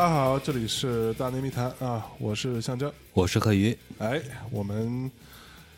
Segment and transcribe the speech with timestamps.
[0.00, 3.76] 大家好，这里是大内密谈啊，我是象征，我是贺云。
[3.98, 4.18] 哎，
[4.50, 5.10] 我们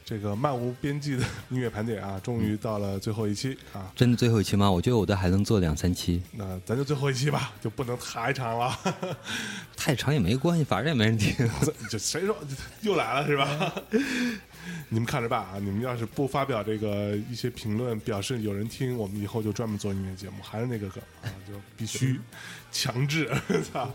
[0.04, 3.90] 这个漫无边际的音乐盘点啊，终于到了最后一期啊。
[3.96, 4.70] 真的最后一期吗？
[4.70, 6.22] 我觉得我都还能做两三期。
[6.30, 8.78] 那咱就最后一期吧，就不能太长了。
[9.76, 11.34] 太长也没关系，反正也没人听。
[11.90, 12.36] 就谁说
[12.82, 13.74] 又来了是吧？
[14.88, 15.58] 你们看着办啊！
[15.58, 22.20] 你们要是不发表这个一些评论，表示有人听，我们以后就专门做音乐节目，还是那个梗啊， 就必须
[22.70, 23.30] 强制。
[23.72, 23.90] 操，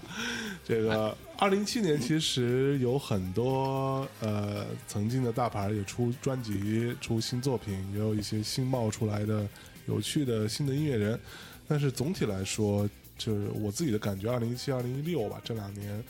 [0.66, 9.48] 这个二零一七年其实有很多呃曾经的大牌也出专辑、出新作品，也有一些新冒出来的
[9.86, 11.20] 有趣的新的音乐人，
[11.68, 16.04] 但是总体来说，就是我自己的感觉，二零一七、二零一六吧，这两年，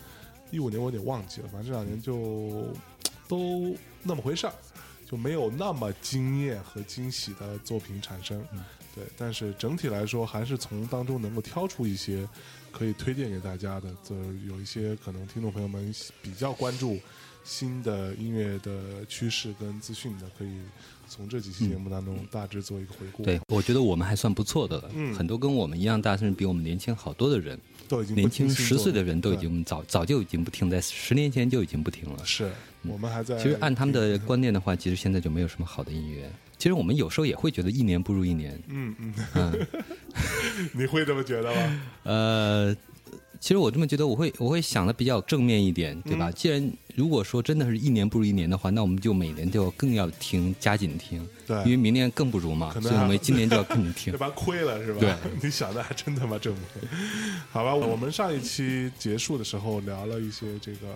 [0.52, 2.74] 一五年我有点忘记了，反正这两年就
[3.28, 4.54] 都那么回事儿。
[5.10, 8.46] 就没有那么惊艳和惊喜的作品产生，
[8.94, 9.06] 对。
[9.18, 12.28] 但是整体来说，还是从当中能够挑出一些
[12.74, 13.90] 可以推荐给大家的。
[14.04, 14.14] 就
[14.46, 17.00] 有一些可能听众朋友们比较关注
[17.46, 20.60] 新的音乐的趋势跟资讯的，可以
[21.08, 23.24] 从这几期节目当中大致做一个回顾。
[23.24, 24.92] 对，我觉得我们还算不错的了。
[24.94, 27.58] 嗯，很多跟我们一样大，甚至比我们年轻好多的人。
[27.88, 32.26] 都已经年轻十岁的人都已经早早就已经不听，在十年前就已经不听了。
[32.26, 32.52] 是
[32.84, 33.38] 我们还在。
[33.38, 36.30] 其实按他们的观念的话，其实现在就没有什么好的音乐。
[36.58, 38.60] 其实我们有时候也会觉得一年不如一年。
[38.68, 39.68] 嗯嗯嗯，
[40.74, 41.82] 你会这么觉得吗？
[42.04, 42.76] 呃。
[43.40, 46.32] 其实我这么觉得，我会我会想的比较正面一点，对吧？
[46.32, 55.00] 既然如果说真的是一年不如一年的话，那我们就每年就更要听，加紧听，对，因为明年更不如嘛，所以我们今年就要更听， 这把亏了是吧？
[55.00, 56.64] 对，你想的还真他妈正面。
[57.52, 60.88] 好吧，我们上一期结束的时候聊了一些这个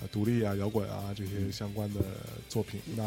[0.00, 2.00] 呃独立啊、摇滚啊这些相关的
[2.48, 3.04] 作品，那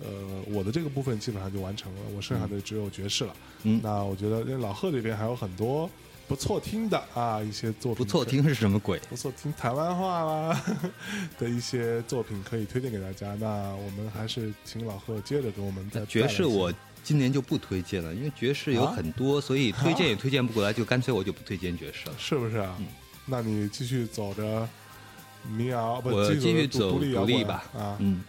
[0.00, 3.36] 呃我的这个部分基本上就完成了，我剩下的只有爵士了。
[3.64, 5.88] 嗯，那我觉得老贺这边还有很多。
[6.28, 8.04] 不错听的啊，一些作品。
[8.04, 8.98] 不错听是什么鬼？
[9.08, 10.62] 不错听台湾话啦
[11.38, 13.34] 的一些作品可以推荐给大家。
[13.36, 15.90] 那我们还是请老贺接着给我们。
[16.06, 16.72] 爵士我
[17.02, 22.78] 今年就不推荐了，因为爵士有很多，所以推荐也推荐不过来，就干脆我就不推荐爵士了，是不是啊？
[23.24, 24.68] 那你继续走着
[25.50, 27.64] 民谣，我继续走独立吧。
[27.74, 28.22] 啊，嗯，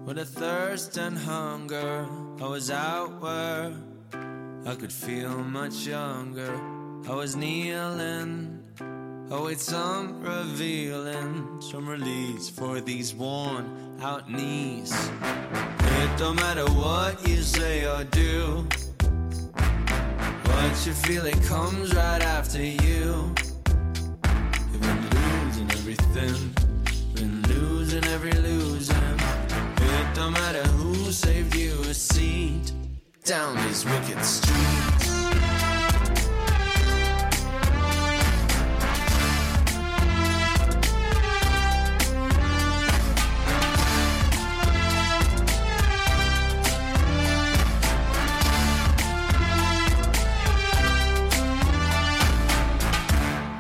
[0.05, 2.07] with a thirst and hunger.
[2.42, 3.72] I was out where
[4.66, 6.52] I could feel much younger.
[7.08, 8.64] I was kneeling,
[9.30, 14.92] await some revealing, some release for these worn out knees.
[15.22, 18.68] It don't matter what you say or do,
[20.44, 23.36] what you feel, it comes right after you.
[24.72, 26.56] You've been losing everything,
[27.14, 29.01] been losing every losing.
[30.14, 32.74] Don't matter who saved you a seat
[33.24, 35.08] down these wicked streets.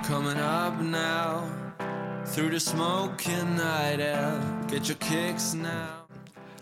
[0.05, 1.49] Coming up now
[2.25, 4.39] through the smoking night air.
[4.67, 6.10] Get your kicks now.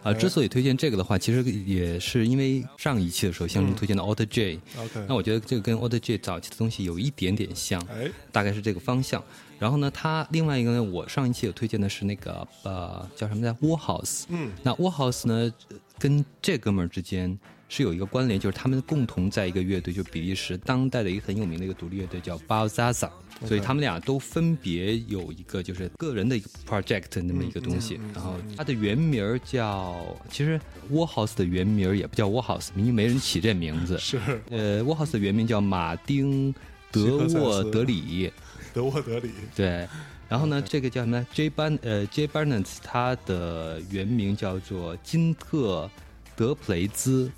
[0.04, 4.60] 啊，之所以推荐这个的话，其实也是因为上一期的时候，相声推荐的 Auto J。
[4.78, 7.86] OK，那我觉得这个跟 Auto J 早期的东西有一点点像，
[8.32, 9.24] 大概是这个方向。
[9.60, 14.24] 然后呢，他另外一个呢，我上一期有推荐的是那个呃，叫什么来？Warhouse。
[14.30, 15.54] 嗯，那 Warhouse 呢，
[15.98, 17.38] 跟这哥们儿之间
[17.68, 23.10] 是有一个关联，就是他们共同在一个乐队，就比利时当代的一个很有名的一个独立乐队叫 Balzaza。
[23.46, 29.96] 所以他们俩都分别有一个就是个人的一个 project 那么一个东西，然后它的原名叫，
[30.30, 30.60] 其实
[30.92, 33.98] Warhouse 的原名也不叫 Warhouse，因为没人起这名字。
[34.00, 34.20] 是，
[34.50, 36.54] 呃，Warhouse 的原名叫马丁
[36.92, 38.32] 德沃德里。
[38.74, 39.32] 德沃德里。
[39.56, 39.88] 对，
[40.28, 45.90] 然后呢，这个叫什么？J 班呃 J Barnett，他的原名叫做金特
[46.36, 47.32] 德普雷兹。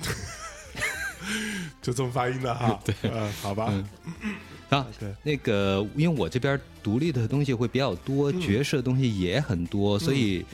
[1.82, 2.78] 就这么发音的哈？
[2.84, 3.72] 对，嗯，好吧。
[4.68, 4.84] 啊，
[5.22, 10.44] 那个，因为我这边独立的东西会比较多，爵士的东西也很多，所以，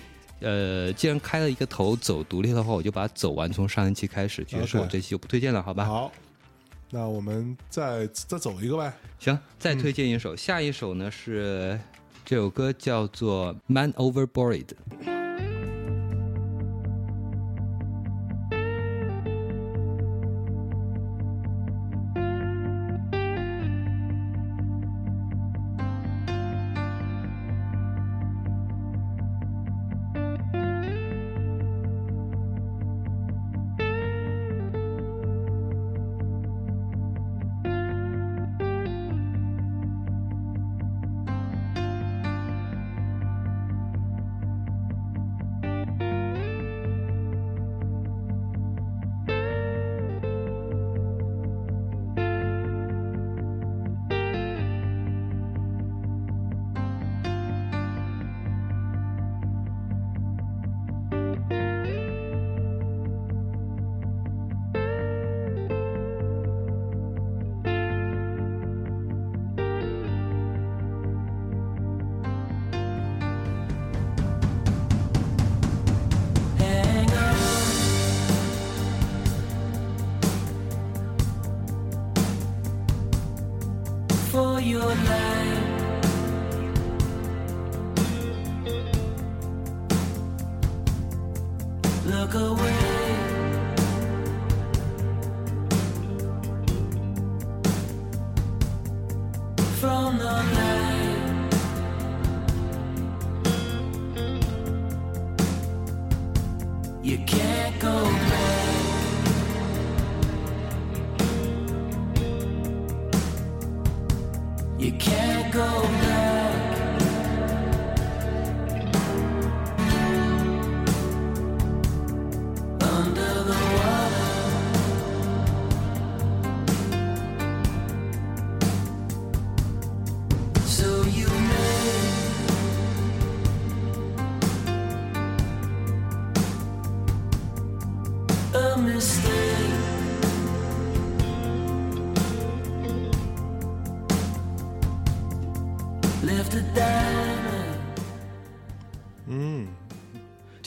[0.41, 5.87] 呃，既然开了一个头走独立的话，我就把它走完，从上一期开始，爵士我这期就不推荐了，好吧？
[5.87, 6.13] 好，
[6.91, 8.93] 那我们再再走一个呗。
[9.19, 11.81] 行，再推荐一首，下一首呢是
[12.23, 14.65] 这首歌叫做《Man Overboard》。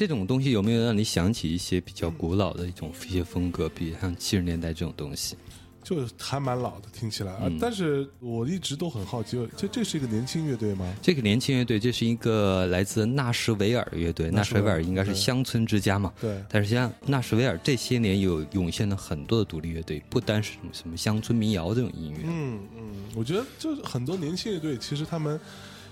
[0.07, 5.35] 这种东西有没有让你想起一些比较古老的一种一些风格，比如像七十年代这种东西？
[5.81, 7.49] 就还蛮老的，听起来啊。
[7.59, 10.93] 但是我一直都很好奇，这这是一个年轻乐队吗？
[11.01, 14.29] 这个年轻乐队，这是一个来自纳什维尔乐队。
[14.29, 16.13] 纳什维尔应该是乡村之家嘛？
[16.21, 16.39] 对。
[16.47, 22.19] 但是像纳什维尔这些年有涌现了很多的独立乐队，不单是什么什么乡村民谣这种音乐。
[22.25, 22.83] 嗯嗯，
[23.15, 25.39] 我觉得就是很多年轻乐队，其实他们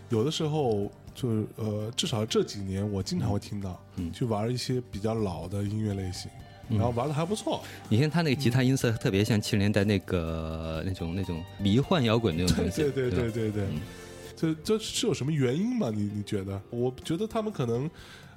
[0.09, 0.91] 有的时候。
[1.13, 6.29] 就是呃，至少这几年我经常会听到，嗯去玩一些比较老的音乐类型，
[6.69, 7.63] 然后玩的还不错。
[7.89, 12.81] 你看他那个吉他音色特别像七十年代那个那种那种迷幻摇滚那种东西。
[12.81, 13.67] 对对对对对，
[14.35, 15.91] 这这是有什么原因吗？
[15.93, 16.59] 你你觉得？
[16.69, 17.89] 我觉得他们可能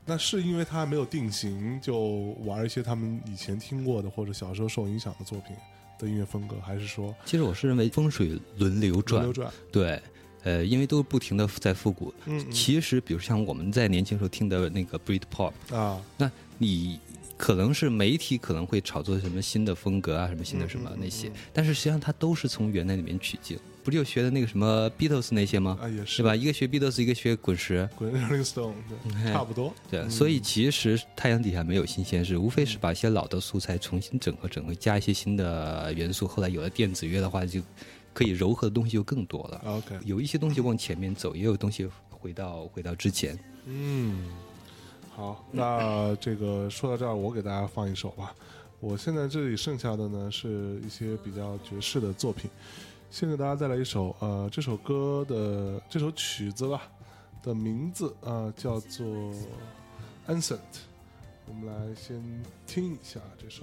[0.04, 1.98] 那是因为他还没有定型，就
[2.44, 5.56] 玩一些他们以前听过的或者小时候受影响的作品
[5.98, 7.14] 的音乐风格，还是说？
[7.24, 10.00] 其实我是认为风水轮流转，流转对。
[10.46, 12.14] 呃，因为都不停的在复古。
[12.26, 17.00] 嗯，其实比如像我们在年轻时候听的那个 Britpop 啊，那你
[17.36, 23.58] 可能是媒体可能会炒作什么新的风格啊，什么新的什么那些，但是实际上它都是从原来里面取经。
[23.82, 25.78] 不就学的那个什么 Beatles 那些吗？
[25.80, 26.34] 啊，也是，是吧？
[26.34, 28.74] 一个学 Beatles，一个学滚石，滚 Rolling Stone，
[29.32, 29.72] 差不多。
[29.88, 36.26] 对，所以其实太阳底下没有新鲜事，无非是把一些老的素材重新整合整合，加一些新的元素。
[36.26, 37.60] 后来有了电子乐的话，就。
[38.16, 39.60] 可以柔和的东西就更多了。
[39.66, 43.38] OK，有一些东西往前面走，也有东西回到回到之前。
[43.66, 44.34] 嗯，
[45.14, 48.34] 好，那这个说到这儿，我给大家放一首吧。
[48.80, 52.50] 我现在这里剩下的呢是一些比较爵士的作品，
[53.10, 56.90] 先给大家带来一首，呃，这首歌的这首曲子吧
[57.42, 59.06] 的名字啊叫做
[60.26, 60.56] 《Ancient》，
[61.46, 62.22] 我们来先
[62.66, 63.62] 听一下这首。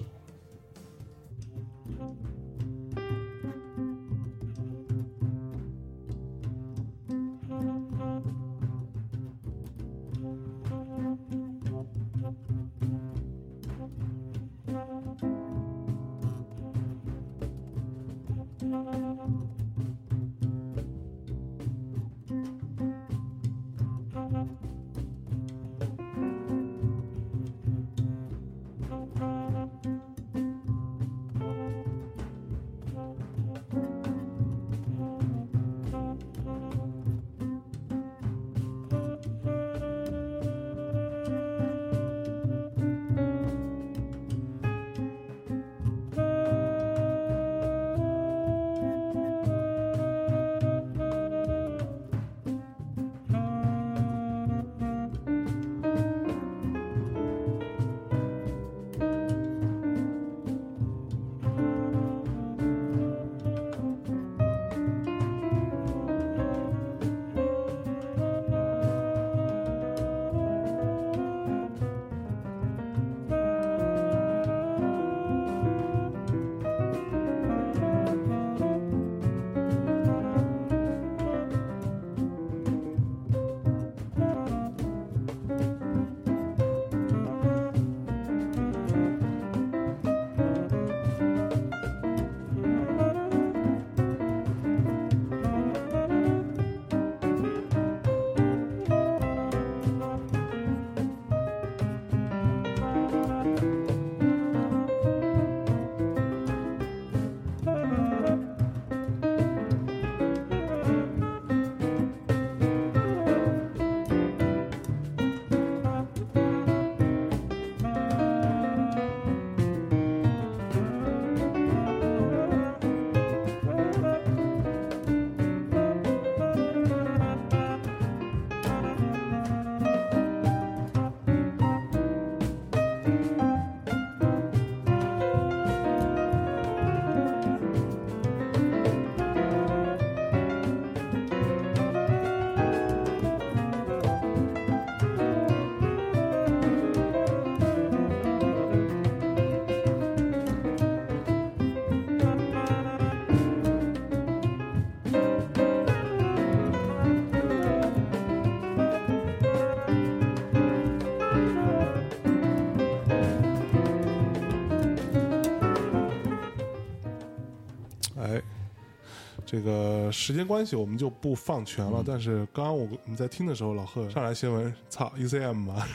[169.54, 172.02] 这个时间关系，我们就不放全了。
[172.04, 175.86] 但是刚刚我们在听的时候，老贺上来新闻，操，ECM 嘛，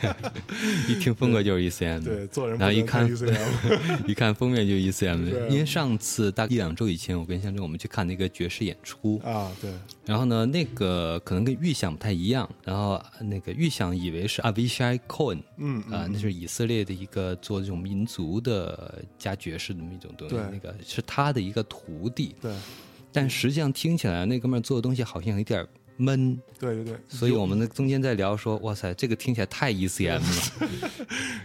[0.86, 3.48] 一听风格就是 ECM，对，做人然后一看 ECM，
[4.06, 5.48] 一看封面就 ECM。
[5.48, 9.72] 因为上次大概一两周以前，我跟香正我们去看那个爵士演出啊，对。
[10.04, 12.48] 然后呢，那个可能跟预想不太一样。
[12.64, 22.52] 然后那个预想以为是 Avishai Cohen，嗯啊，那是以色列的一个做这种民族的加爵士的那么一种东西，那个是他的一个徒弟，对。
[23.14, 26.38] 但实际上听起来，那哥们儿做的东西好像有一点闷。
[26.58, 26.96] 对对对。
[27.08, 30.20] 所以我们的中间在聊说，哇塞，这个听起来太 ECM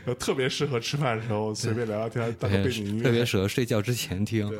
[0.05, 3.03] 了， 特别适合吃饭的时候随便聊聊天，当个背景音乐。
[3.03, 4.51] 特别适合睡觉之前听。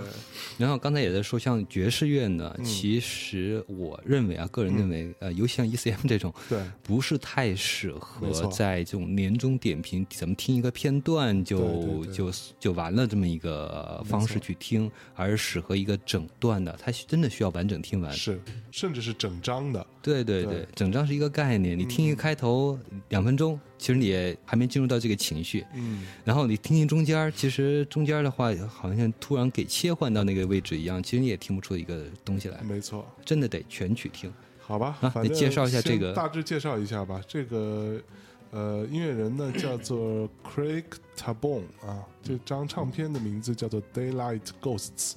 [0.58, 18.42] 然后刚才也在说，像爵士乐呢，其实我认为啊，个人认为，呃，尤其像 ECM 这种，对，不是太适合在这种年终点评，咱们听一个片段就就就完了这么一个方式去听，而是适合一个整段的，它真的需要完整听完，是，
[18.72, 19.77] 甚至是整章的。
[20.02, 22.78] 对对对，整张是一个概念，你听一个开头
[23.10, 23.60] 两分钟。
[23.80, 32.60] 其实你也还没进入到这个情绪，嗯，然后你听听中间其实中间的话好像突然给切换到那个位置一样，其实你也听不出一个东西来。
[32.64, 34.34] 没错，真的得全曲听。
[34.60, 37.22] 好吧，啊，你介绍一下这个，大致介绍一下吧。
[37.28, 38.02] 这个
[38.50, 45.14] 呃，音乐人呢叫做 Craig Tabon 啊，这张唱片的名字叫做 Daylight Ghosts，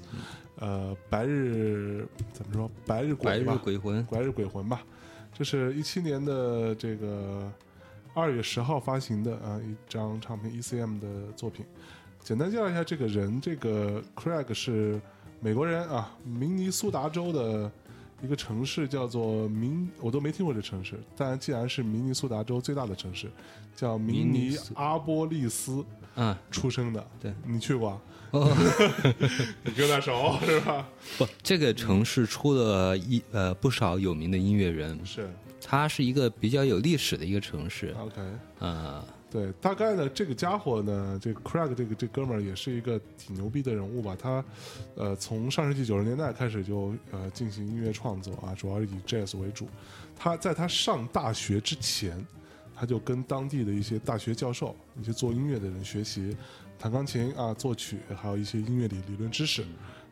[0.60, 2.70] 呃，白日怎么说？
[2.86, 4.82] 白日白日鬼魂，白日鬼魂吧。
[5.32, 7.50] 这是一七年的这个。
[8.12, 11.64] 二月十号发行的啊一张唱片 ECM 的作品，
[12.18, 15.00] 简单介绍一下这个人，这个 Craig 是
[15.38, 17.70] 美国人啊，明尼苏达州的
[18.20, 23.30] 一个城市叫做明，我都没听过这城市，但既然是明尼苏达州最大的城市，
[23.76, 25.84] 叫明尼阿波利斯
[26.16, 27.98] 嗯出生的，对你去过？
[28.32, 28.56] 哦，
[29.76, 30.86] 有点熟是吧？
[31.18, 35.28] 不，这个城市出了一呃不少有名的音乐人是。
[35.62, 37.94] 它是一个比较有历史的一个城市。
[38.00, 38.14] OK，
[38.58, 44.16] 呃，对，大概呢，这个家伙呢，这个 Craig 这个这哥们儿也是一个挺牛逼的人物吧。
[44.20, 44.42] 他
[44.96, 49.68] 呃，从上世纪九十年代开始就呃进行音乐创作啊，主要是以 Jazz 为主。
[50.18, 52.26] 他在他上大学之前，
[52.74, 56.34] 他就跟当地的一些大学教授、一些做音乐的人学习
[56.80, 59.64] 弹钢琴啊、作曲，还有一些音乐理理论知识。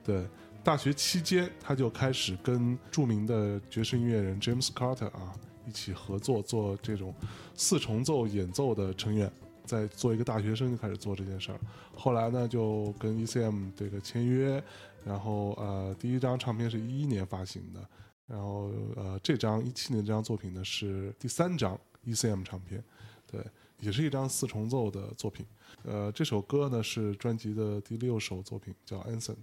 [0.05, 0.25] 对。
[0.63, 5.33] 大学期间，他就开始跟著名的爵士音乐人 James Carter 啊
[5.67, 7.15] 一起合作，做这种
[7.55, 9.31] 四重奏演奏的成员。
[9.65, 11.61] 在做一个大学生就开始做这件事儿。
[11.95, 14.63] 后来呢，就跟 ECM 这个签约，
[15.05, 17.89] 然后呃，第一张唱片是一一年发行的，
[18.27, 22.83] 然后呃，这张一七年这张作品呢是第三张 ECM 唱片，
[23.31, 23.43] 对，
[23.81, 25.45] 也是一张四重奏的作品。
[25.85, 29.37] 呃，这首歌呢是专辑的第六首作品，叫 Anson。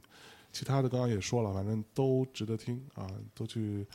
[0.52, 3.86] 其他的刚刚也说了，反正都值得听啊，都去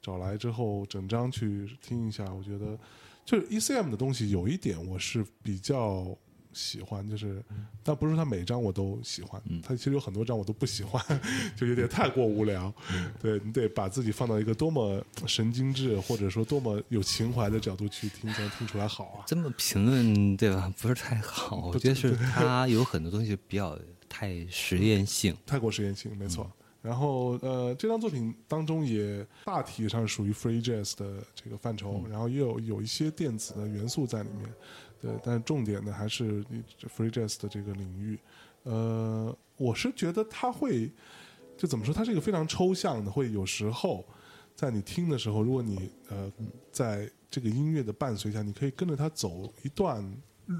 [0.00, 2.32] 找来之后整张去听一下。
[2.32, 2.78] 我觉得
[3.24, 6.16] 就是 ECM 的东西有一点我是比较
[6.54, 7.42] 喜欢，就是
[7.82, 11.02] 但不是他每张我都喜欢，他其实有很多张我都不喜欢，
[11.56, 12.72] 就有点太过无聊。
[13.20, 19.24] 对你得把自己放到一个多么神经质或者说多么有情怀的角度去听，才能听出来好啊。
[19.26, 20.72] 这么评论对吧？
[20.80, 23.78] 不是太好，我觉得是他有很多东西比较。
[24.06, 26.48] 太实验性，太过实验性，没错。
[26.80, 34.48] 然后，呃，这张作品当中也大体上属于 free jazz 的这个范畴，然后也有有一些电子的元素在里面。
[35.04, 36.42] 对，但重点呢还是
[36.96, 38.18] free jazz 的这个领域。
[38.62, 40.90] 呃，我是觉得它会，
[41.56, 44.04] 就怎么说，它是一个非常抽象的，会有时候
[44.54, 46.32] 在你听的时候，如果你呃
[46.72, 50.02] 在这个音乐的伴随下，你可以跟着它走一段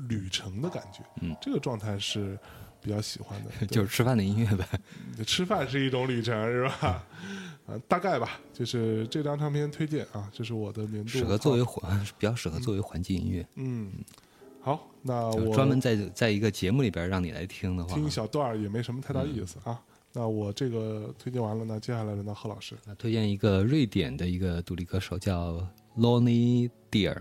[0.09, 1.03] 旅程的感觉。
[1.23, 2.39] 嗯，这个状态是。
[2.85, 4.69] 比较喜欢的 就是吃饭的音乐呗，
[5.25, 7.03] 吃饭是一种旅程，是吧？
[7.67, 13.49] 啊， 大概吧，就是这张唱片推荐啊，这是我的年度适合作为环，比较适合作为环境音乐。
[13.55, 13.91] 嗯，
[14.65, 19.79] 好，那我专门在在一个节目里边让你来听的话，听一小段也没什么太大意思啊。
[20.11, 25.61] 那我这个推荐完了，呢接下来轮到贺老师，那推荐一个瑞典的一个独立歌手叫
[25.99, 27.21] Lonnie Deer。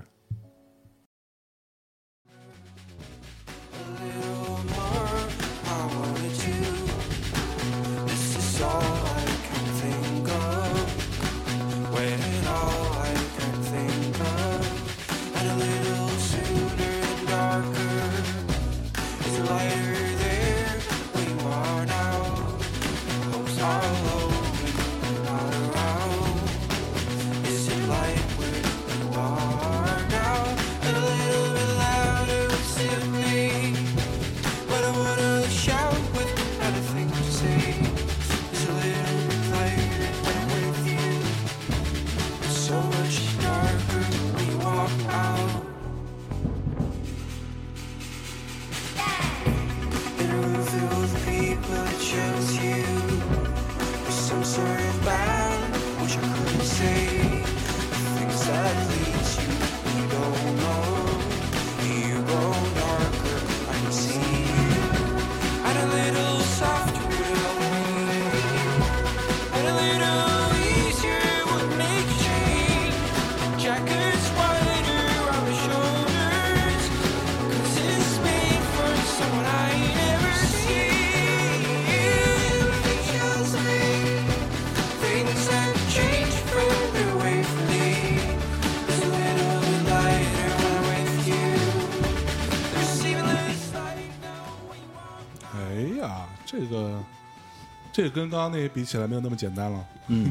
[98.03, 99.85] 这跟刚刚那些比起来没有那么简单了。
[100.09, 100.29] 嗯，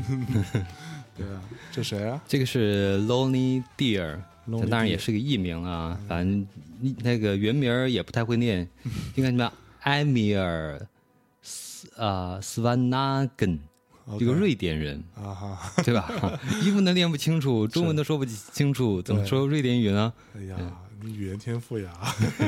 [1.17, 1.41] 对啊，
[1.73, 2.21] 这谁啊？
[2.29, 6.47] 这个是 Lonely Deer，这当然也是个艺名啊，反正
[6.99, 8.69] 那个原名也不太会念，
[9.17, 9.51] 应该什么
[9.85, 10.87] 埃米尔
[11.41, 13.59] 斯啊斯万纳根，
[14.19, 16.39] 一个瑞典人啊哈，对吧？
[16.65, 20.13] 英文都念不清楚，中文都说不清楚，怎么说瑞典语呢？
[20.37, 20.59] 哎呀。
[21.05, 21.91] 你语言天赋呀，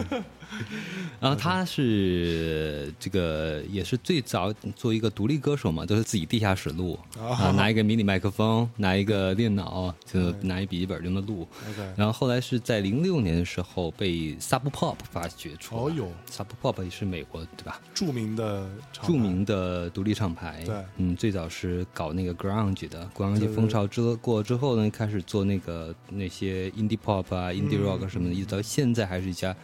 [1.21, 11.49] 然后他是这个也是最早做一个独立歌手嘛，都是自己地下室录啊，拿一个迷你麦克风，拿一个电脑，就拿一笔记本就能录。
[11.97, 15.77] 然后后来是在零六年的时候被 Sub Pop 发掘出。
[15.77, 17.81] 哦哟，Sub Pop 也是美国对吧？
[17.95, 20.63] 著名的著名的独立厂牌。
[20.65, 28.35] 对，嗯，最早是搞那个 Grunge 的，Grunge 风潮之过之后呢，开始做那个那些 Indie Pop 啊、Indie Rock 什么的。
[28.35, 29.55] 一直到现在还是一家，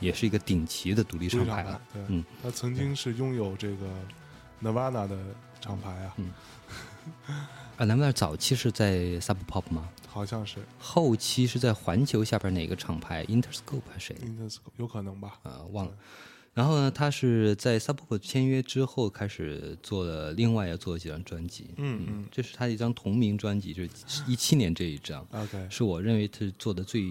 [0.00, 1.80] 也是一个顶级的独立厂牌了。
[1.92, 3.86] 对，嗯，他曾经是拥有这个
[4.62, 5.18] Nirvana 的
[5.60, 6.14] 厂牌啊。
[6.18, 6.32] 嗯，
[7.76, 9.88] 啊，Nirvana 早期是在 Sub Pop 吗？
[10.08, 10.58] 好像是。
[10.78, 15.38] 后期是在环球下边哪个厂牌？Interscope 还是谁？Interscope 有可能吧？
[15.42, 15.92] 啊，忘了。
[16.54, 21.70] 然后呢，他是在 Sub Pop 签约之后开始做了另外要做的几张专辑。
[21.76, 23.90] 嗯嗯，这是他的一张同名专辑，就是
[24.26, 25.26] 一七年这一张。
[25.32, 27.02] OK，是我认为他做的最。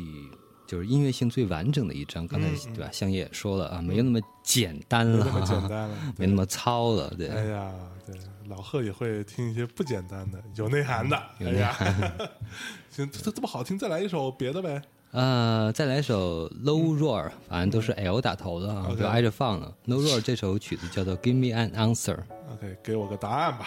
[0.68, 2.90] 就是音乐性最完整的一张，刚才对吧？
[2.92, 7.28] 香叶也说了啊，没有那么简单了，简单了，没那么糙了，对。
[7.30, 7.72] 哎呀，
[8.06, 8.16] 对，
[8.48, 11.22] 老贺也会听一些不简单的、有内涵的。
[11.40, 12.12] 有内涵。
[12.92, 14.82] 行，这这么好听，再来一首别的呗。
[15.12, 19.74] 呃，再来一首 Low Roar，反正都是 L 打头的啊，就挨着放了。
[19.88, 22.18] Low Roar 这首曲子叫做 Give Me an Answer。
[22.52, 23.66] OK，给我个答案吧。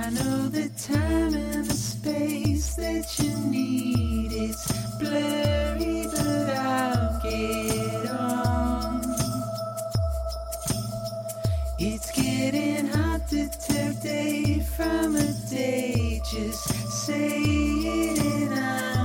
[0.00, 4.30] I know the time and the space that you need.
[4.32, 9.02] It's blurry, but I'll get on.
[11.80, 16.22] It's getting hard to tell day from a day.
[16.30, 16.68] Just
[17.04, 18.97] say it and I'll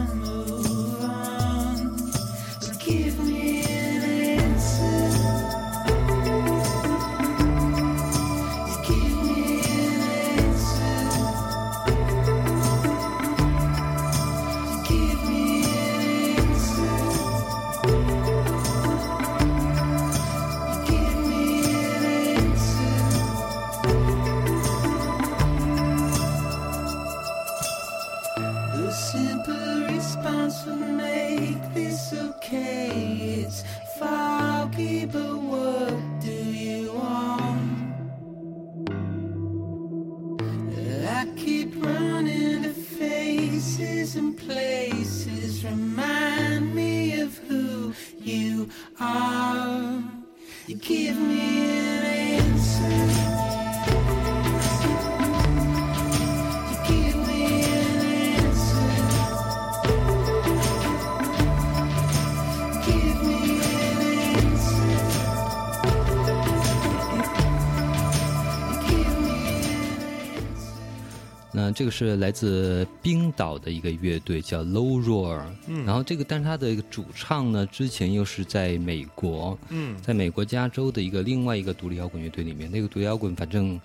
[71.73, 75.41] 这个是来自冰岛的一个乐队，叫 Low Roar。
[75.67, 82.69] 嗯，然后这个，但是他的主唱呢，之前又是在美国，嗯，在美国加州的一个另外一个独立摇滚乐队里面。
[82.71, 83.79] 那个独立摇滚，反正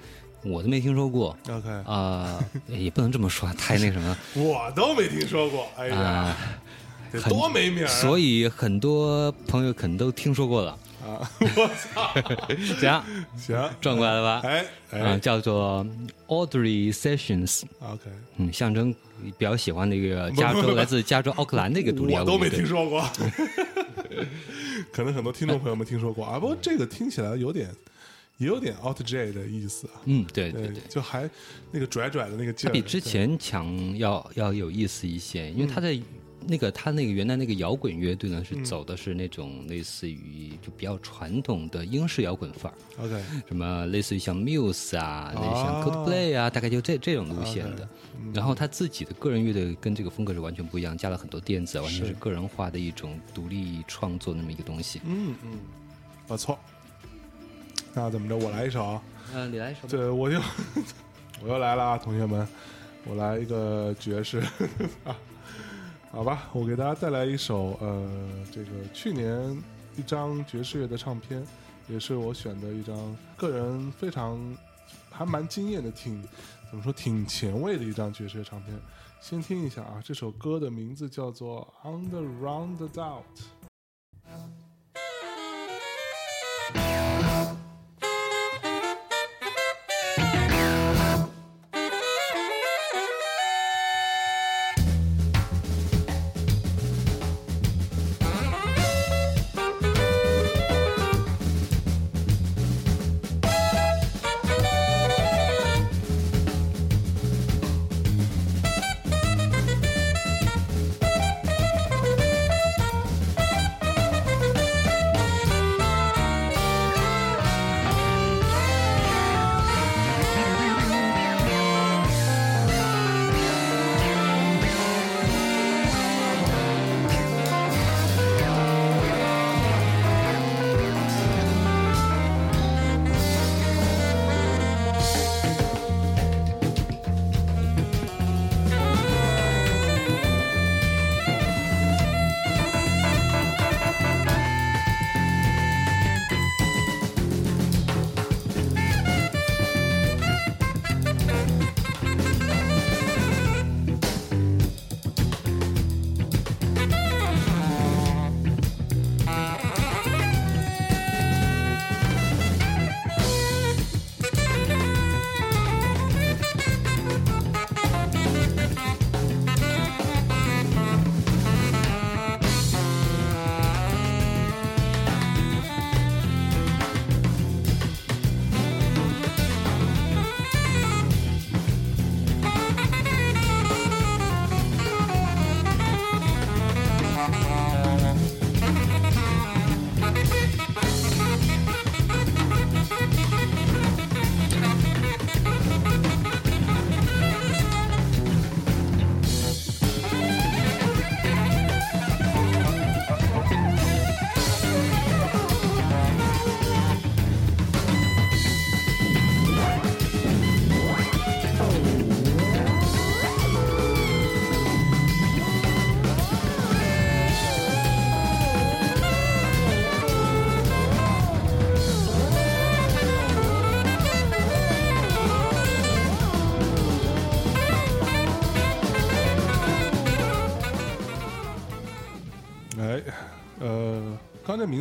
[0.45, 1.37] 我都没听说过。
[1.49, 4.17] OK，啊，也不能这么说，太那什么。
[4.37, 6.37] 我都没听说过，哎呀，
[7.29, 7.87] 多没名。
[7.89, 10.79] 所以很多朋友可能都听说过了。
[11.09, 12.15] 我操！
[12.79, 13.03] 行
[13.37, 14.49] 行，转过来了吧？
[14.49, 15.87] 哎，嗯，叫做
[16.27, 17.63] Audrey Sessions。
[17.81, 18.95] OK，嗯，象征
[19.39, 23.03] 比较喜欢那个加州，来自 加州奥克兰的一个独立我都没听说过。
[24.93, 27.69] 可能很多听众朋友们听说过啊，不过这个听起来有点，
[28.39, 30.01] 也有点 Out J 的意思啊。
[30.05, 31.29] 嗯，对对对，就还
[31.71, 35.99] 那个拽拽的那个劲儿，比之前强要要有意思一些，因为他在。
[36.47, 43.05] 那个他那个原来那个摇滚乐队呢，是走的是那种类似于就比较传统的英式摇滚范儿。
[43.05, 47.89] OK，什么类似于像 Muse 啊，那像 Coldplay 啊，大概就这这种路线的。
[48.33, 55.01] 然后他自己的个人乐队跟这个风格是完全不一样，加了很多电子，完全是个人化的一种独立创作那么一个东西。
[55.05, 55.59] 嗯嗯，
[56.27, 56.59] 不错。
[57.95, 58.37] 那怎么着？
[58.37, 59.03] 我来一首啊？
[59.35, 59.89] 嗯，你来一首。
[59.89, 60.39] 对，我就
[61.43, 62.47] 我又来了啊，同学们，
[63.05, 64.39] 我来一个爵士
[65.05, 65.17] 啊。
[66.11, 68.09] 好吧，我给大家带来一首呃，
[68.51, 69.63] 这个去年
[69.95, 71.47] 一张爵士乐的唱片，
[71.87, 74.39] 也是我选的一张个人非常
[75.11, 76.21] 还蛮惊艳的，挺
[76.71, 78.75] 怎么说挺前卫的一张爵士乐唱片。
[79.21, 83.23] 先听一下啊，这首歌的名字叫做《On the Roundabout》。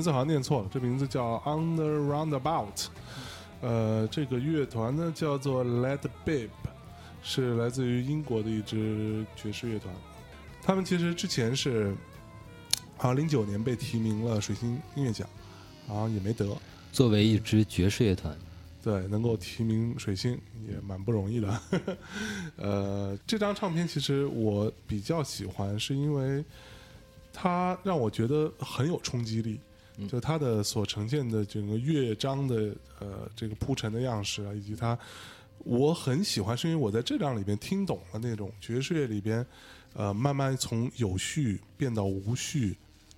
[0.07, 2.85] 字好像念错了，这名字叫 the Roundabout。
[3.59, 6.47] 呃，这个乐团呢叫做 Let Babe，
[7.21, 9.93] 是来自于英国的一支爵士乐团。
[10.61, 11.93] 他们其实之前是
[12.95, 15.27] 好像零九年被提名了水星音乐奖，
[15.89, 16.47] 然后也没得。
[16.93, 18.33] 作为一支爵士乐团，
[18.81, 20.39] 对，能够提名水星
[20.69, 21.61] 也蛮不容易的。
[22.55, 26.45] 呃，这张唱片其实我比较喜欢，是因为
[27.33, 29.59] 它让我觉得很有冲击力。
[30.07, 34.97] 就它的所呈现的整个乐章的呃这个铺陈的样式啊，以及它，
[35.59, 39.45] 我很喜欢，是因为我在这张里边听懂了那种爵士乐里边，
[39.93, 42.77] 呃，慢慢从有序变到无序，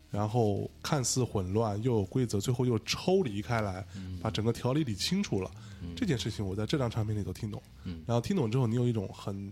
[0.09, 3.85] 然后看似混乱又有规则，最后又抽离开来，
[4.21, 5.51] 把整个条理理清楚了。
[5.95, 7.61] 这件事情我在这张唱片里头听懂，
[8.05, 9.51] 然后听懂之后，你有一种很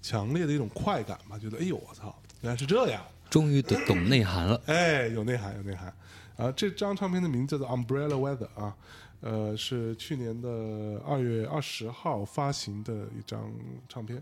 [0.00, 4.60] 强烈的一种快感吧，觉得哎呦我操，原来是这样，终于懂懂内涵了。
[4.66, 5.94] 哎，有内涵，有内涵。
[6.42, 8.76] 啊，这张唱片的名字叫做《Umbrella Weather》啊，
[9.20, 13.52] 呃，是去年的二月二十号发行的一张
[13.88, 14.20] 唱片。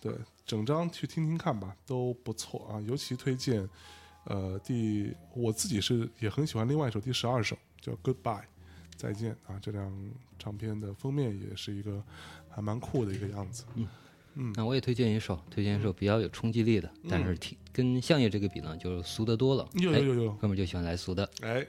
[0.00, 2.80] 对，整张去听听看吧，都不错啊。
[2.82, 3.68] 尤其推荐，
[4.24, 8.40] 呃，第我自己是也很喜欢另外一首第十二首叫《Goodbye》，
[8.96, 9.58] 再见啊。
[9.60, 9.92] 这张
[10.38, 12.00] 唱片的封面也是一个
[12.48, 13.64] 还蛮酷的一个样子。
[13.74, 13.88] 嗯
[14.36, 19.68] 嗯，那我也推荐一首，推荐一首比较有冲击力的，但是挺跟相爷这个比呢，就是俗得多了。
[19.74, 21.28] 有有有有，哥们就喜欢来俗的。
[21.40, 21.66] 哎。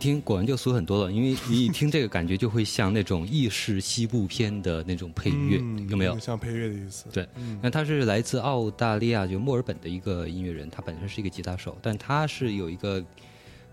[0.00, 5.58] 听果然就俗很多了，因为你一听这个感觉就会像那种意式西部片的那种配乐，
[5.88, 6.18] 有没有？
[6.18, 7.04] 像配乐的意思。
[7.12, 7.28] 对，
[7.62, 13.04] 那他是来自澳大利亚，就墨尔本的一个音乐人，他本身是一个吉他手，但他是有一个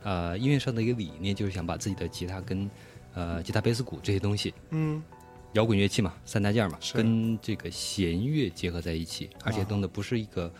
[0.04, 2.70] 呃音乐上的一个理念，就是想把自己的吉他跟
[3.16, 5.02] 呃吉他、贝斯、鼓这些东西，嗯，
[5.54, 10.52] 摇滚乐器嘛，三大件嘛，跟这个弦乐结合在一起，而且弄的不是一个。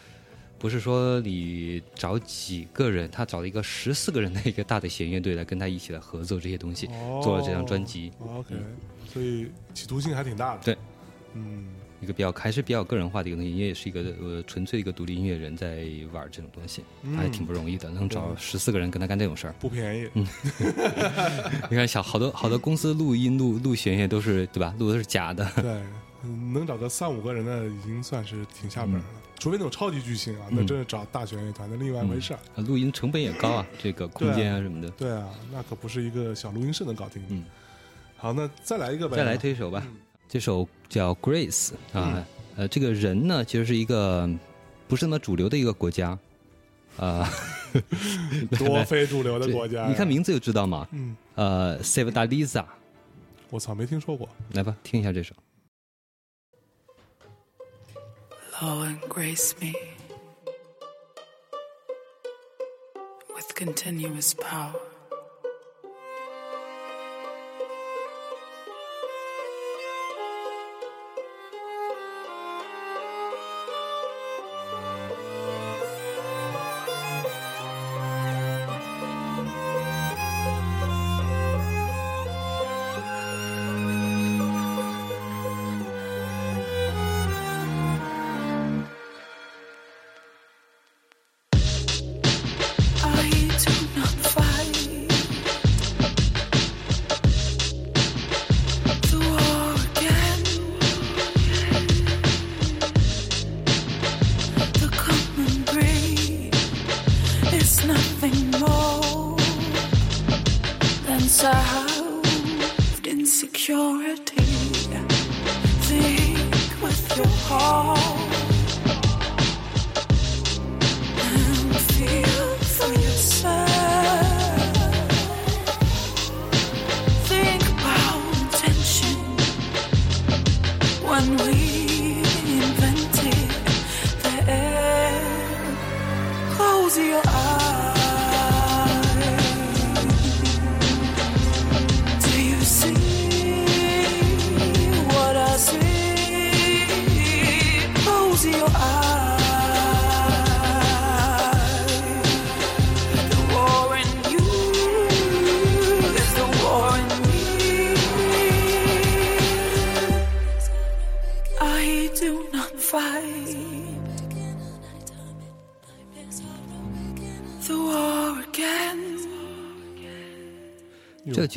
[0.60, 6.88] 不是说你找几个人，他找了一个十四个人的一个大的弦乐队来跟他一起来合作这些东西，
[7.22, 8.12] 做了这张专辑。
[8.20, 8.56] OK，
[9.08, 10.62] 所以企图性还挺大的。
[10.64, 10.78] 对，
[11.34, 11.68] 嗯，
[12.02, 16.84] 一个比较还是比较个人化的一个东西，因为也是一个呃纯粹一个独立音乐人在玩这种东西，
[17.16, 20.10] 还挺不容易的，能找十四个人跟他干这种事儿，不便宜。
[20.16, 20.28] 嗯，
[21.70, 24.74] 你看小好多好多公司录音录录弦乐都是对吧？
[24.80, 25.48] 录的是假的。
[25.62, 25.82] 对，
[26.52, 29.04] 能找个三五个人的已经算是挺下本了。
[29.40, 32.40] 除非那种超级巨星啊，那真是找大弦乐团的另外一回事儿。
[32.64, 34.90] 录音成本也高啊， 这个空间啊什么的。
[34.92, 37.28] 对啊，那可不是一个小录音室能搞定的。
[37.30, 37.44] 嗯，
[38.18, 39.16] 好，那再来一个呗。
[39.16, 39.86] 再来推一首吧，
[40.28, 44.30] 这首叫《Grace》啊，呃，这个人呢，其实是一个
[44.88, 46.18] 不是那么主流的一个国家
[46.98, 47.30] 啊，
[48.58, 49.88] 多非主流的国家。
[49.88, 50.88] 你看名字就知道嘛。
[50.92, 51.16] 嗯。
[51.36, 52.66] 呃 s a v e d a l i z a
[53.52, 54.28] 我操，没听说过。
[54.54, 55.36] 来吧，听一下这首。
[58.60, 59.76] Lo and grace me
[63.36, 64.87] with continuous power.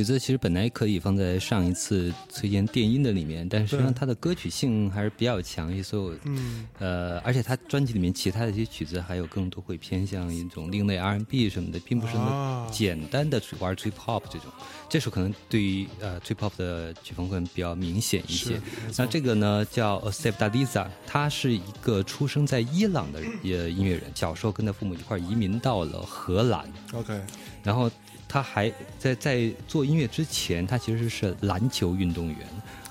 [0.01, 14.51] 这个曲子其实本来可以放在上一次推荐电音的里面，但是实际上它的歌曲性还是比较强一些所以嗯，呃，而且它专辑里面其他的一些曲子还有更多会偏向一种另类 R&B 什么的，并不是那啊么简单的玩 trip hop 这种。
[14.89, 18.59] 这首可能对于呃 trip hop 的曲风会比较明显一些
[18.97, 26.65] 那这个呢叫 Asif Dadiza，他是一个出生在伊朗的呃音乐人，小时候跟他父母一块儿移民到了荷兰。
[26.95, 27.21] OK，
[27.63, 27.91] 然后
[28.33, 32.39] 他还在在做音乐之前，他其实是篮球运动员，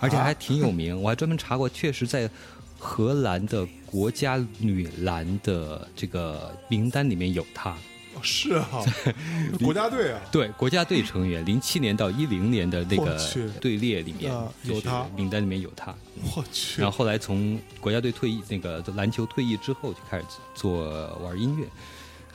[0.02, 1.02] 而且还挺有名。
[1.02, 2.30] 我还专门查过，确实在
[2.78, 7.72] 荷兰的国家女篮的这个名单里面有他。
[8.16, 8.68] 哦是啊，
[9.64, 13.18] 国家队啊，对，国家队成员，零七年到一零年的那个
[13.62, 15.96] 队列里面有他名单里面有他。
[16.36, 21.66] 我去然后后来从国家队退役，那个篮球退役之后，就开始做玩音乐，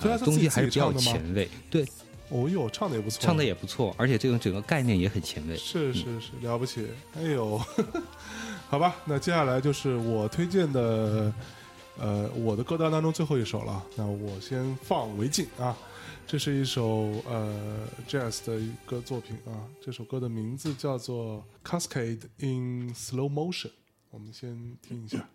[0.00, 1.50] 呃东西还是比较前卫。
[1.68, 1.84] 对，
[2.30, 5.56] 哦哟，唱的也不错，唱的也不错，而且这个整个概念也很前卫。
[5.56, 7.60] 是是是了不起，哎呦，
[8.68, 11.32] 好吧，那接下来就是我推荐的，
[11.98, 13.84] 呃，我的歌单当中最后一首了。
[13.94, 15.76] 那我先放为敬啊，
[16.26, 23.66] 这是一首呃 jazz 的一个作品啊，这首歌的名字叫做《Cascade in Slow Motion》，
[24.10, 25.28] 我们先听一下。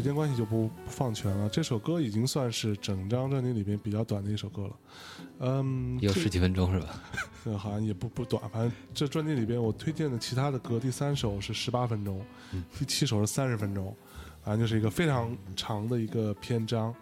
[0.00, 1.46] 时间关系就不不放全了。
[1.50, 4.76] 这首歌已经算是整张专辑里边比较短的一首歌了，
[5.40, 7.02] 嗯，有十几分钟是吧？
[7.44, 12.24] 嗯，好像也不不短，反正这专辑里边我推荐的其他的歌，第三首是十八分钟，
[12.78, 13.94] 第七首是三十分钟，
[14.42, 16.94] 反正就是一个非常长的一个篇章。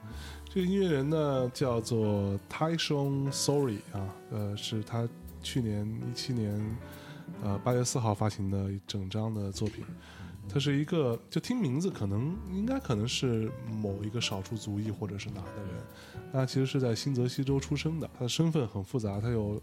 [0.49, 5.09] 这个音乐人呢叫做 Tyson Sorry 啊，呃，是他
[5.41, 6.77] 去年一七年
[7.45, 9.85] 呃八月四号发行的一整张的作品。
[10.49, 15.83] 他是一个，就听名字可能应该可能是某一个少数族裔或者是哪的人，
[16.33, 19.61] 他其实是在新泽西州出生的，他的身份很复杂，他有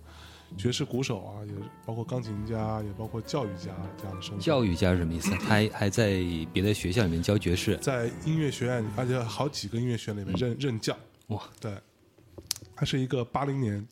[0.55, 1.53] 爵士鼓手啊，也
[1.85, 4.39] 包括钢琴家，也包括教育家这样的身份。
[4.39, 5.31] 教育家是什么意思？
[5.31, 6.21] 他还还在
[6.53, 7.75] 别的学校里面教爵士。
[7.77, 10.95] 在音乐学院，而且好几个音乐学院里面任任教。
[11.27, 11.75] 哇，对，
[12.75, 13.85] 他是一个八零年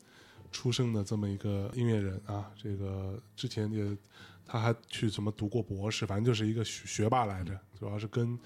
[0.52, 3.84] 出生的这么一个音乐人啊，这个之前也
[4.46, 8.38] 他还去什么读过博士，反正就是一个学学霸来着，主要是跟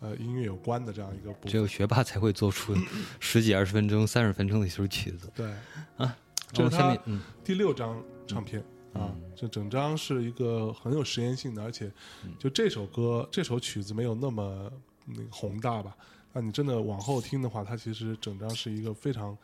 [0.00, 2.74] 呃音乐有关的这样一个只有学霸才会做出
[3.18, 5.30] 十几二十分钟、三十分钟的一首曲子。
[5.34, 5.50] 对，
[5.96, 6.16] 啊，
[6.52, 6.96] 这是他
[7.42, 11.90] 第六张唱片啊，这整张是一个很有实验性的，而且
[12.38, 14.70] 就这首歌这首曲子没有那么
[15.06, 15.96] 那个宏大吧？
[16.32, 19.36] 那你真的往后听的话，它其实整张是一个非常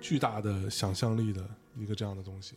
[0.00, 1.46] 巨大的想象力的
[1.76, 2.54] 一个这样的东西，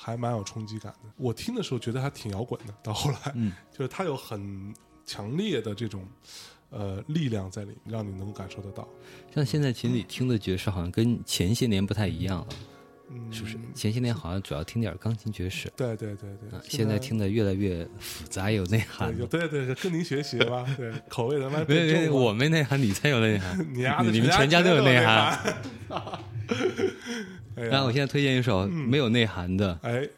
[0.00, 1.10] 还蛮有冲击感的。
[1.16, 4.72] 我听的时候觉得还挺摇滚的，到后来，嗯就是它有很
[5.04, 6.06] 强烈的这种
[6.70, 8.86] 呃力量在里面，让你能够感受得到。
[9.34, 12.48] 像现在其实你听的爵士好像跟前些年不太一样了，
[13.10, 13.58] 嗯，是不是？
[13.74, 19.26] 前些年好像主要听点钢琴爵士，对对对对啊，现在听的越来越复杂有内涵对，有。
[19.26, 23.66] 对对，跟您学习吧，对， 口味咱们别别别，变重我没内涵，你才有内涵。
[23.74, 25.56] 你丫的你们全家都有内涵。
[27.66, 30.08] 然后我现在推荐一首没有内涵的，哎，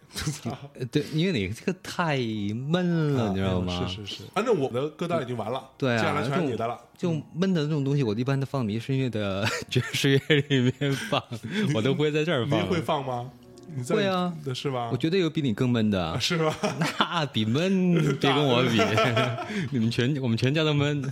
[0.78, 3.72] 呃对，因为你这个太闷了，你知道吗？
[3.74, 6.78] 啊是是是，反正我的歌单已经完了，对啊接下来全是你的了。
[6.98, 11.22] 就闷的这种东西，我一般都放迷失音乐的 爵士乐里面放，
[11.74, 12.60] 我都不会在这儿放。
[12.60, 13.30] 你会放吗？
[13.72, 14.90] 你在会啊是吧？
[14.90, 16.52] 我觉得有比你更闷的啊，是吧？
[16.98, 18.80] 那比闷别跟我比，
[19.70, 21.08] 你们全我们全家都闷。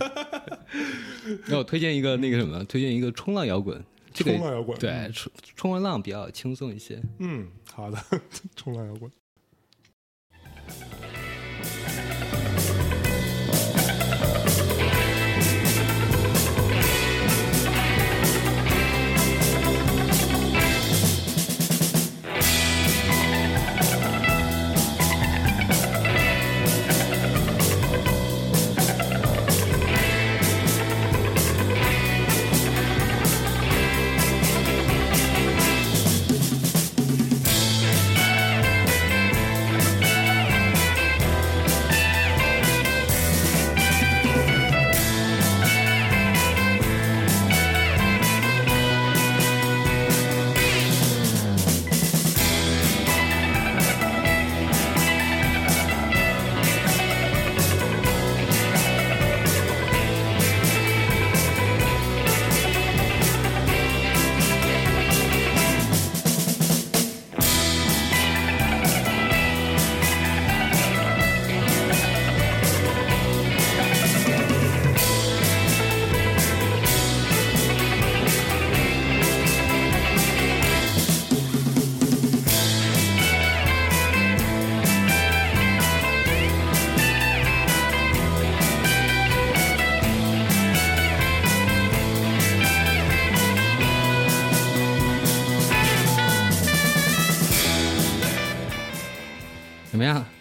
[1.45, 3.81] 那我推荐一个那个什么，推荐一个冲浪摇滚，
[4.13, 7.01] 这个冲浪摇滚对，冲冲完浪比较轻松一些。
[7.19, 7.97] 嗯，好的，
[8.55, 9.11] 冲浪摇滚。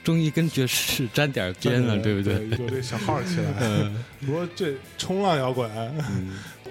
[0.08, 2.48] 终于跟爵士沾点边了，对不对？
[2.58, 3.90] 有这小号起来。
[4.24, 5.70] 不过这冲浪摇滚，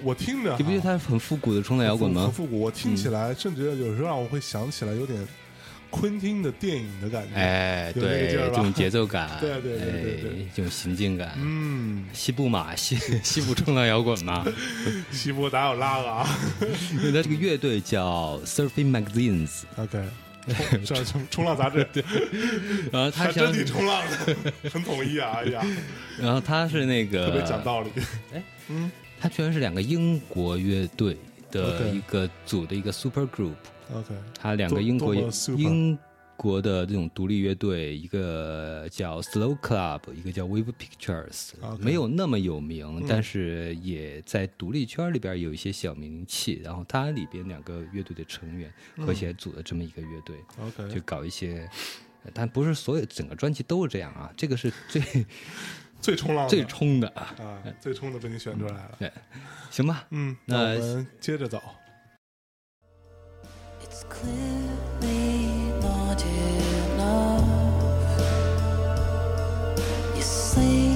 [0.02, 2.34] 我听着，你不觉得它很复古的冲浪摇滚吗很很？
[2.34, 5.24] 复古，我听起来甚至有时候让我会想起来有点
[5.88, 7.36] 昆汀的电影的感觉。
[7.36, 14.44] 哎，对，这种节奏感， 对对对对对哎这种行进感，嗯，西部嘛，西 西部冲浪摇滚嘛。
[15.12, 16.28] 西部哪有那个啊
[16.90, 20.02] 因为它这个乐队叫 Surfing Magazines，？OK，
[20.84, 22.02] 冲这冲冲浪杂志，对，
[22.92, 24.36] 然后他想，挺冲浪的，
[24.70, 25.38] 很统一啊！
[25.40, 25.62] 哎呀，
[26.20, 27.90] 然后他是那个特别讲道理。
[28.34, 28.90] 哎，嗯
[29.20, 31.16] 他居然是两个英国乐队
[31.50, 35.14] 的一个组的一个 super group，OK，他两个英国
[35.56, 35.98] 英
[36.38, 46.60] 国的这种独立乐队，一个叫 Slow Club，一个叫 Wave Pictures，OK 没有那么有名，但是也在独立圈里边有一些小名气。
[46.62, 50.36] 然后它里边两个乐队的成员合起来组了这么一个乐队，
[50.94, 51.68] 就搞一些，
[52.22, 55.02] 呃但不是所有整个专辑都是这样啊，这个是最
[56.00, 57.08] 最冲浪的最冲的。
[57.08, 57.34] 啊，
[57.80, 58.96] 最冲的被你选出来了。
[59.00, 59.12] 对，
[59.72, 61.60] 行吧，嗯，那那我们接着走。
[63.82, 64.04] It's
[66.24, 66.26] not
[66.94, 68.16] enough.
[70.16, 70.87] You sleep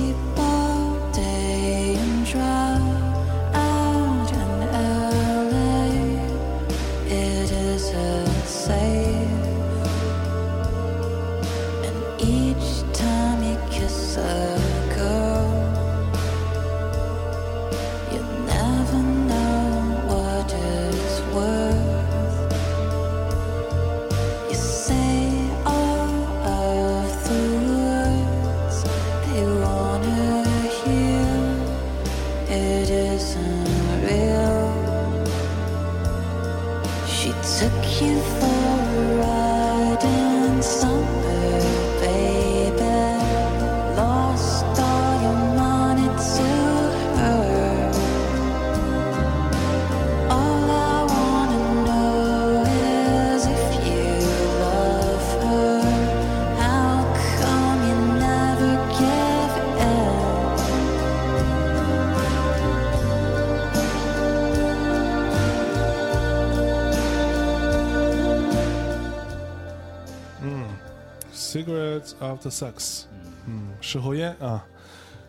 [72.41, 73.03] The Sex，
[73.47, 74.65] 嗯，事后烟啊，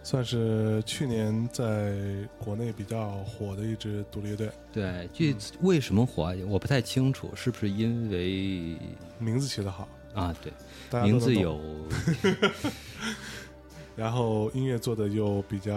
[0.04, 1.94] 算是去年在
[2.38, 6.34] 国内比较火的一支独立乐队，对，这为什么火啊？
[6.48, 8.78] 我不太清楚，是不是因为
[9.18, 10.36] 名字起得好，啊？
[10.92, 11.60] 对，名字有
[13.96, 15.74] 然后音乐做的又比较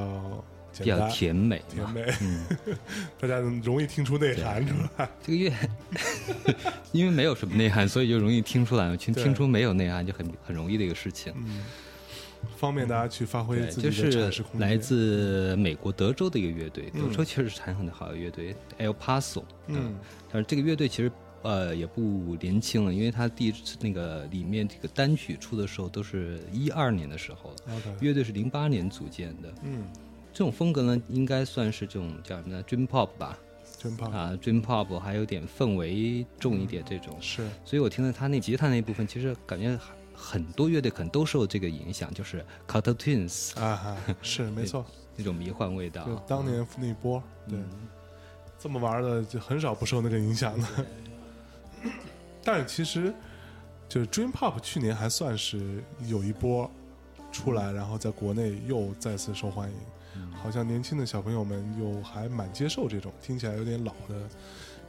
[0.78, 1.64] 比较甜美嘛。
[1.74, 2.44] 甜美，嗯，
[3.20, 5.08] 大家容易听出内涵出来。
[5.22, 5.52] 这个乐
[6.92, 8.96] 因为没有什么内涵，所以就容易听出来嘛。
[8.96, 11.32] 听对听出没有内涵就很很容易的一个事情。
[11.36, 11.62] 嗯，
[12.56, 14.68] 方便大家去发挥，自己的就是阐释空间。
[14.68, 19.42] 来自美国德州的一个乐队，嗯德州确实是产很好的乐队，El Paso。
[19.66, 19.94] 嗯，
[20.32, 21.10] 但是这个乐队其实
[21.42, 29.52] 呃也不年轻了，因为他第一次那个里面这个单曲出的时候都是一二年的时候了，OK，乐队是零八年组建的。
[29.62, 29.84] 嗯，
[30.36, 33.38] 这种风格呢，应该算是这种叫什么呢？Dream Pop 吧
[33.80, 37.16] ，dream pop，啊，Dream Pop 还有点氛围重一点这种。
[37.22, 39.78] 是，所以我听了他那吉他那部分，其实感觉
[40.12, 44.84] 很多乐队可能都受这个影响，就是 Carter Twins 啊哈， 是没错，
[45.16, 46.14] 那种迷幻味道就。
[46.28, 47.88] 当年那一波，对，嗯
[48.58, 50.68] 这么玩的就很少不受那个影响的。
[52.44, 53.10] 但是其实，
[53.88, 56.70] 就是 Dream Pop 去年还算是有一波
[57.32, 59.76] 出来，然后在国内又再次受欢迎，
[60.32, 64.14] 好像年轻的小朋友们又还蛮接受这种听起来有点老的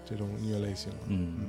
[0.05, 0.97] 这种音乐类型了。
[1.07, 1.47] 嗯，嗯，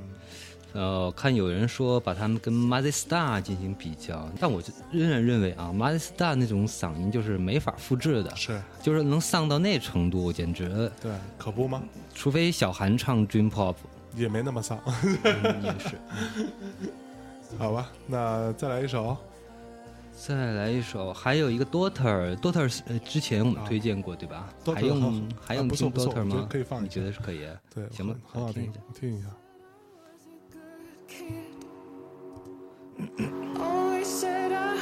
[0.73, 11.81] 呃，看有人说把他们跟 m a z z Star 进行比较，但我就仍然认为啊 m a z z Star 那种嗓音就是没法复制的，是就是能丧到那程度，简直，对，可不吗？
[12.13, 13.75] 除非小韩唱 Dream Pop，
[14.15, 14.79] 也没那么丧，
[15.23, 15.97] 嗯也是。
[17.57, 17.89] 好吧？
[18.05, 19.17] 那再来一首，
[20.27, 24.53] 再来一首，还有一个 Daughter，Daughter 是呃之前我们啊推荐过对吧？
[24.75, 26.45] 还用还用听 Daughter 吗？
[26.49, 27.47] 可以放一下你觉得是可以？
[27.73, 29.27] 对，行吧很很好听听一下，
[31.07, 31.31] 听一
[33.21, 33.61] 下。
[33.63, 34.79] Always said I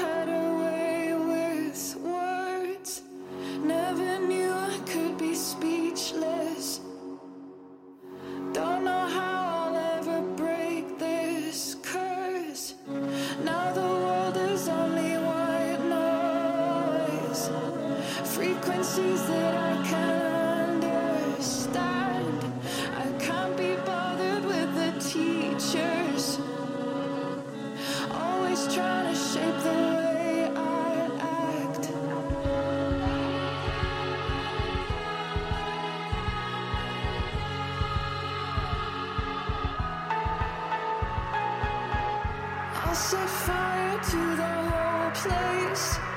[42.98, 46.17] set fire to the whole place.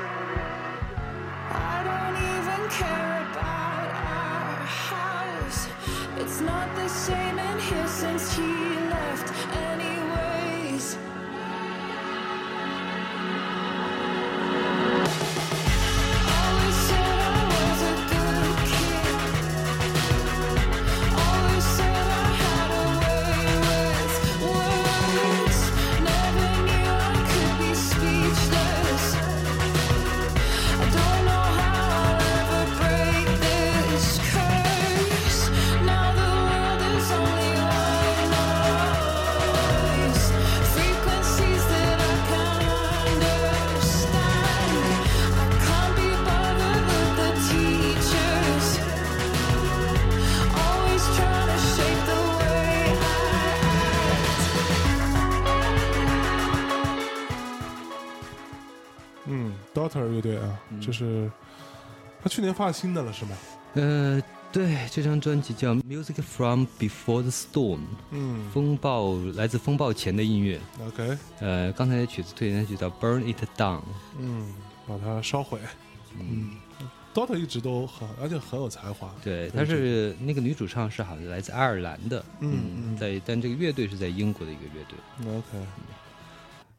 [2.70, 5.68] Care about our house.
[6.18, 10.39] It's not the same in here since he left, anyways.
[60.90, 61.30] 队啊，这是
[62.22, 63.36] 他去年发新的了是吗？
[63.74, 64.20] 呃，
[64.52, 67.78] 对，这张专辑叫《Music from Before the Storm》，
[68.10, 70.60] 嗯风暴来自风暴前的音乐。
[70.86, 73.78] ，OK，呃，刚才的曲子推荐的就叫《Burn It Down》。
[74.18, 74.52] 嗯，
[74.86, 75.60] 把它烧毁。
[76.18, 76.56] 嗯
[77.14, 79.14] ，Daughter 一直都很，而且很有才华。
[79.22, 84.98] 对，她是那个女主唱是好像来自爱尔兰的，嗯嗯在但这个乐队是在英国的一个乐队。
[85.32, 85.66] OK，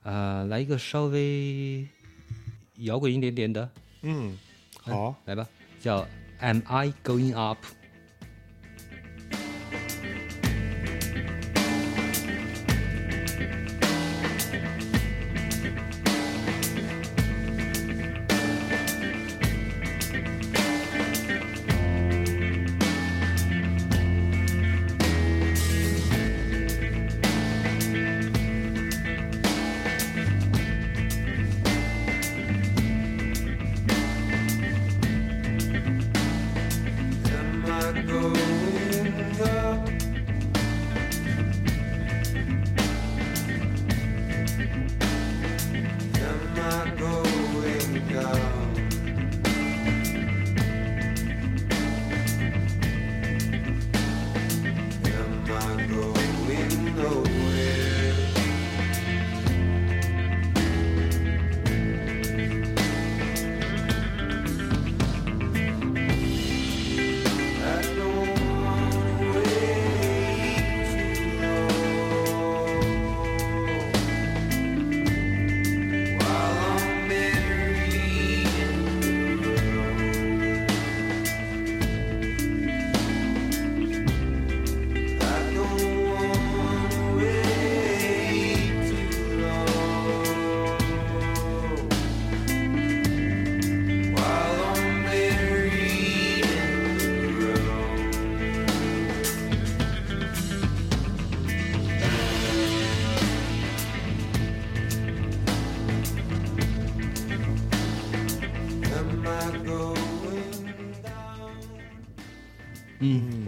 [0.04, 1.88] 啊、来一个稍微
[2.80, 3.70] 摇滚一点点的，
[4.02, 4.38] 嗯，
[4.82, 5.48] 好，来吧，
[5.80, 6.06] 叫
[6.40, 7.60] Am I Going Up？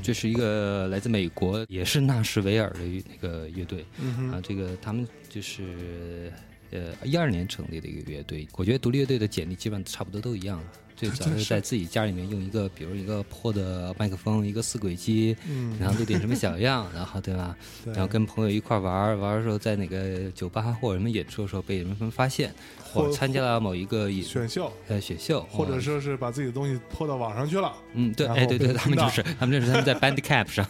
[0.03, 2.79] 这是一个来自美国，也是纳什维尔的
[3.09, 4.41] 那个乐队、嗯啊。
[4.43, 6.31] 这个他们就是
[6.71, 8.47] 呃一二年成立的一个乐队。
[8.55, 10.61] 我觉得独立乐队的简历基本上差不多都一样。
[10.95, 17.55] 最早是在自己家里面用一个，比如一个破的麦克风，一个四轨机，嗯然后录点什么小样，然后对吧？
[17.83, 27.73] 对然后跟朋友一块玩儿，玩儿的时候在哪个酒吧或者什么演出的时候被人们发现，或参加了某一个演选秀，呃选秀，或者哦说是把自己的东西泼到网上去了。
[27.93, 30.65] 嗯，对，哎，对对，他们就是，他们就是他们在 Bandcamp 上，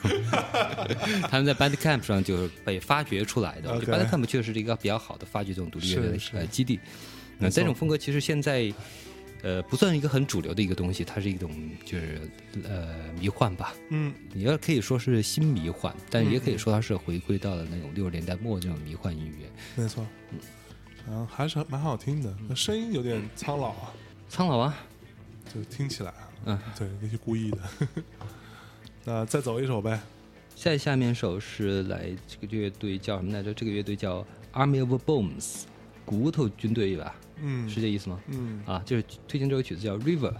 [1.30, 3.72] 他们在 Bandcamp 上就是被发掘出来的。
[3.76, 6.80] OK 就 Bandcamp 确实是一个比较好的发掘这种独立乐队呃基地。
[7.40, 8.72] 那这种风格其实现在，
[9.44, 11.52] 呃，不算一个很主流的一个东西，它是一种
[11.86, 12.22] 就是
[12.64, 13.76] 呃迷幻吧。
[13.90, 19.46] 嗯，你要可以说是新迷幻，但也可以嗯说它是回归到了那种六十年代末这种迷幻音乐。
[19.76, 20.08] 没错。
[21.06, 23.94] 然后还是蛮好听的，那声音有点苍老啊，
[24.30, 24.74] 苍老啊，
[25.54, 27.58] 就听起来啊，嗯，对，那是故意的。
[29.04, 30.00] 那再走一首呗。
[30.56, 33.54] 再下面一首是来这个乐队叫什么来着？
[33.54, 35.64] 这个乐队叫 Army of Bones，
[36.06, 37.14] 骨头军队吧？
[37.42, 38.20] 嗯，是这意思吗？
[38.28, 40.32] 嗯，啊，就是推荐这首曲子叫《River》。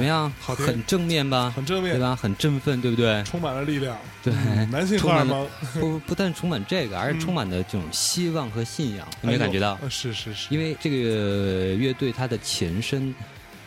[0.00, 0.32] 么样？
[0.40, 1.52] 好听很正面吧？
[1.54, 2.16] 很正面对吧？
[2.16, 3.22] 很振奋，对不对？
[3.24, 9.06] 充满了力量，对嗯男性荷充满了尔蒙，不不但充满这个，而是充满了这种希望和信仰。
[9.22, 9.78] 有没有感觉到？
[9.88, 13.14] 是是是，因为这个乐队它的前身，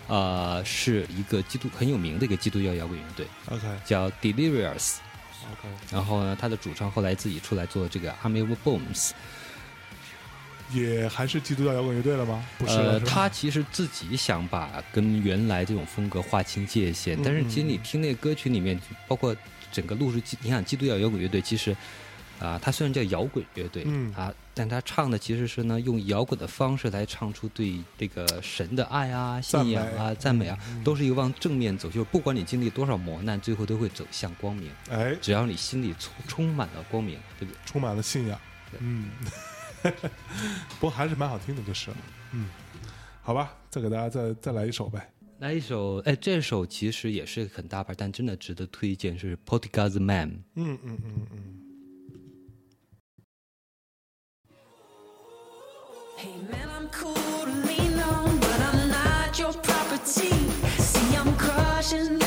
[0.08, 4.96] 呃，是一个基督很有名的一个基督教摇滚乐队，OK 叫 Delirious。
[5.52, 9.12] OK，然后呢，他的主唱后来自己出来做这个 Army of Bones。
[10.74, 12.44] 也还是基督教摇滚乐队了吗？
[12.58, 19.36] 不是，他其实自己想把跟原来这种风格划清界限，但是其实你听那个歌曲里面，包括
[19.72, 21.76] 整个录制基，你想基督教摇滚乐队其实。
[22.40, 34.70] 啊，他虽然叫摇滚乐队，嗯啊，但他唱的其实是呢，用摇滚的方式来唱出对这个神的爱啊、信仰啊、赞美啊，都是一个往正面走，就是不管你经历多少磨难，最后都会走向光明。
[34.90, 37.58] 哎，只要你心里充充满了光明，对不对？
[37.66, 38.38] 充满了信仰，
[38.80, 39.12] 嗯，
[40.80, 41.98] 不过还是蛮好听的，就是了，
[42.32, 42.48] 嗯，
[43.22, 50.44] 好吧，再给大家再再来一首呗，来一首，哎，这首其实也是很大牌，但真的值得推荐，是 Portugal's Man。
[50.56, 51.60] 嗯嗯嗯嗯
[56.18, 60.30] ，Hey man, I'm cool to lean on, but I'm not your property.
[60.78, 62.20] See, I'm crushing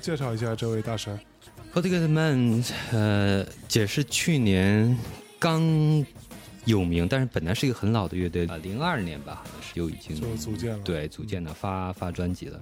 [0.00, 1.18] 介绍一下这位大神
[1.74, 4.98] ，Portugal's Man，呃，也是去年
[5.38, 5.62] 刚
[6.64, 12.60] 有名，但是本来是一个很老的乐队啊，零二年吧，好像是就已经就组建了对，组建了发发专辑了。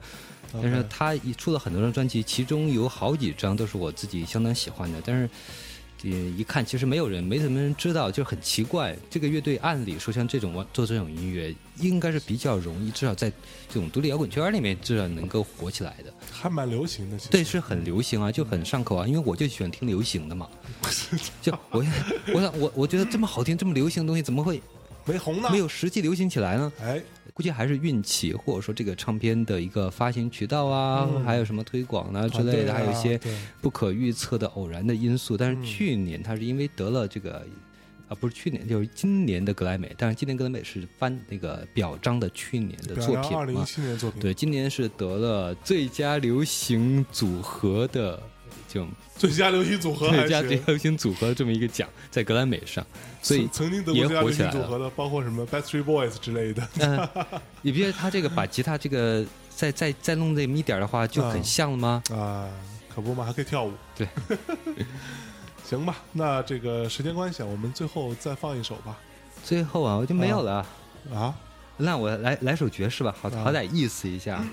[0.53, 5.31] 但是他一出了很多张专辑，其中有好几张都是我自己相当喜欢的，但是。
[6.05, 8.97] 呃，一看其实没有人，没什么人知道，就很奇怪。
[9.11, 13.29] 这个乐队按理说像这种做这种音乐，应该是比较容易，至少在
[13.69, 16.15] 这种独立摇滚圈里面，至少能够火起来的。
[16.31, 20.49] 还蛮流行的，对，是很流行啊，就很上口啊，因为我就喜欢听流行的嘛。
[21.43, 21.85] 就我
[22.33, 24.63] 我想我我觉得这么好听、这么流行的东西，怎么会
[25.05, 26.73] 没红呢，没有实际流行起来呢？
[26.81, 27.03] 哎，
[27.39, 33.17] 估计还是运气，或者说这个唱片的一个发行渠道啊，还有什么推广啊之类的，还有一些
[33.61, 35.37] 不可预测的偶然的因素。
[35.37, 37.47] 但是去年他是因为得了这个。
[38.09, 48.19] 啊，不是去年，就是今年的格莱美，但是今年格莱美是颁那个表彰的去年的作品嘛二零一，七年的作品，对，今年是得了最佳流行组合的
[48.69, 52.87] 这种最佳流行组合还最佳流行组合这么一个奖，在格莱美上，
[53.23, 54.53] 所以曾曾经得过也最佳流火起来了。
[54.53, 57.09] 行组合的，包括什么 Backstreet Boys 之类的， 嗯，
[57.63, 62.03] 你别他这个把吉他这个再再再弄这么一点的话，就很像了吗？
[62.13, 62.49] 啊，
[62.95, 63.73] 可不嘛，还可以跳舞。
[63.97, 64.07] 对，
[65.65, 68.97] 行吧，那这个时间关系啊，我们最后再放一首吧。
[69.43, 70.67] 最后啊，我就没有了。
[71.13, 71.35] 啊，
[71.79, 74.45] 那我来来首爵士吧，好好歹意思一下。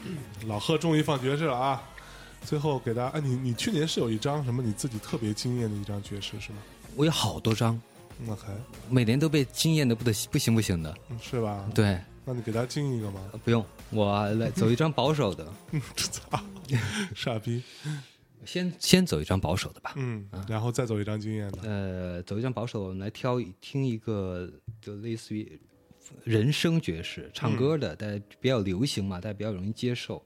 [0.48, 1.84] 老贺终于放爵士了啊！
[2.46, 6.60] 最后给大家，哎，你你去年是有一张什么你自己特别惊艳的一张爵士是吗？
[6.96, 7.80] 我有好多张，
[8.20, 8.44] 嗯 OK，
[8.90, 10.96] 每年都被惊艳的不得不行不行的。
[11.10, 13.20] 嗯是吧？，对，那你给大家惊一个吗？
[13.44, 15.46] 不用，我来走一张保守的，
[15.96, 16.40] 操，
[17.16, 17.62] 傻逼！
[18.46, 19.94] 先先走一张保守的吧。
[19.96, 21.60] 嗯，然后再走一张惊艳的。
[21.64, 24.48] 呃，走一张保守，我们来挑一听一个，
[24.80, 25.60] 就类似于
[26.24, 30.24] 人声爵士，唱歌的，大家比较流行嘛，大家比较容易接受。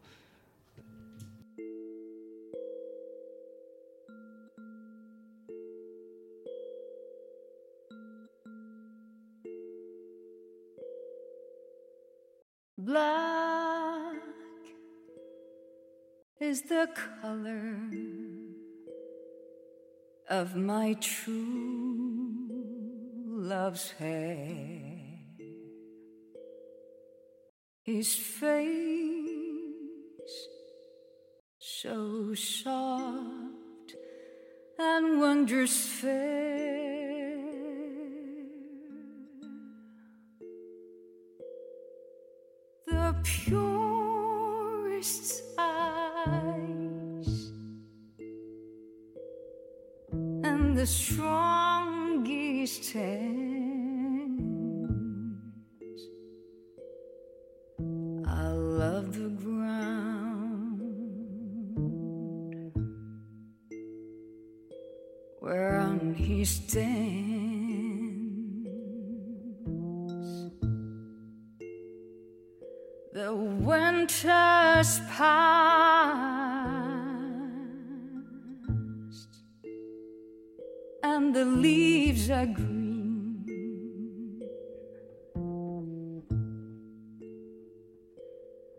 [12.90, 14.16] Black
[16.42, 16.90] is the
[17.22, 17.78] color
[20.28, 22.48] of my true
[23.28, 24.90] love's hair.
[27.84, 28.50] His face
[31.60, 33.94] so soft
[34.80, 36.89] and wondrous fair.
[43.24, 45.10] Purest
[45.58, 47.52] eyes
[50.44, 53.39] and the strongest hands.
[73.12, 75.50] The winter's past
[81.02, 82.80] and the leaves are green.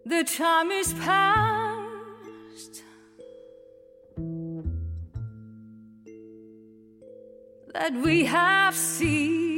[0.07, 2.85] The time is past
[7.75, 9.50] that we have seen.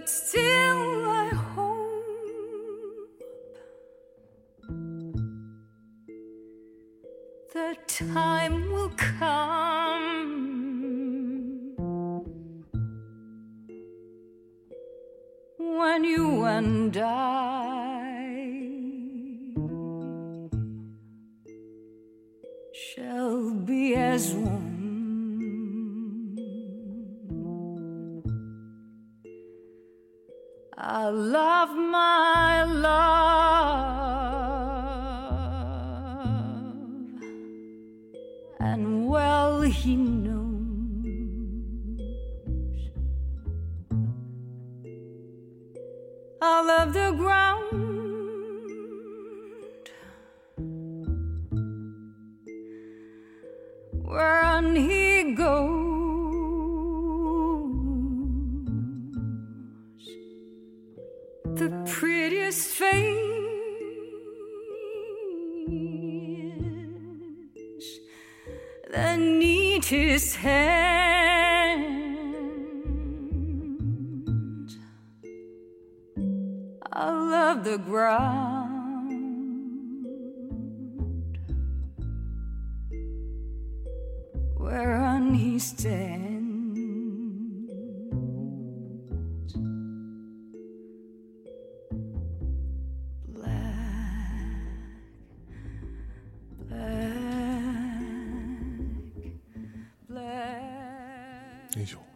[0.00, 0.89] But still,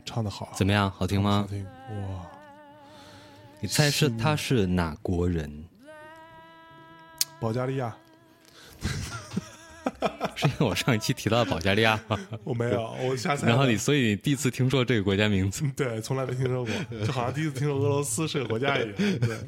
[0.04, 0.90] 唱的好啊，怎么样？
[0.90, 1.46] 好听吗好？
[1.54, 2.30] 听哇！
[3.60, 5.64] 你猜是他是哪国人？
[7.40, 7.94] 保加利亚，
[10.34, 12.18] 是因为我上一期提到保加利亚吗？
[12.44, 13.46] 我没有，我瞎猜。
[13.46, 15.64] 然后你，所以你第一次听说这个国家名字？
[15.76, 19.38] 对，从来没听说过，就好像第一次听说俄罗斯是个国家一样，对，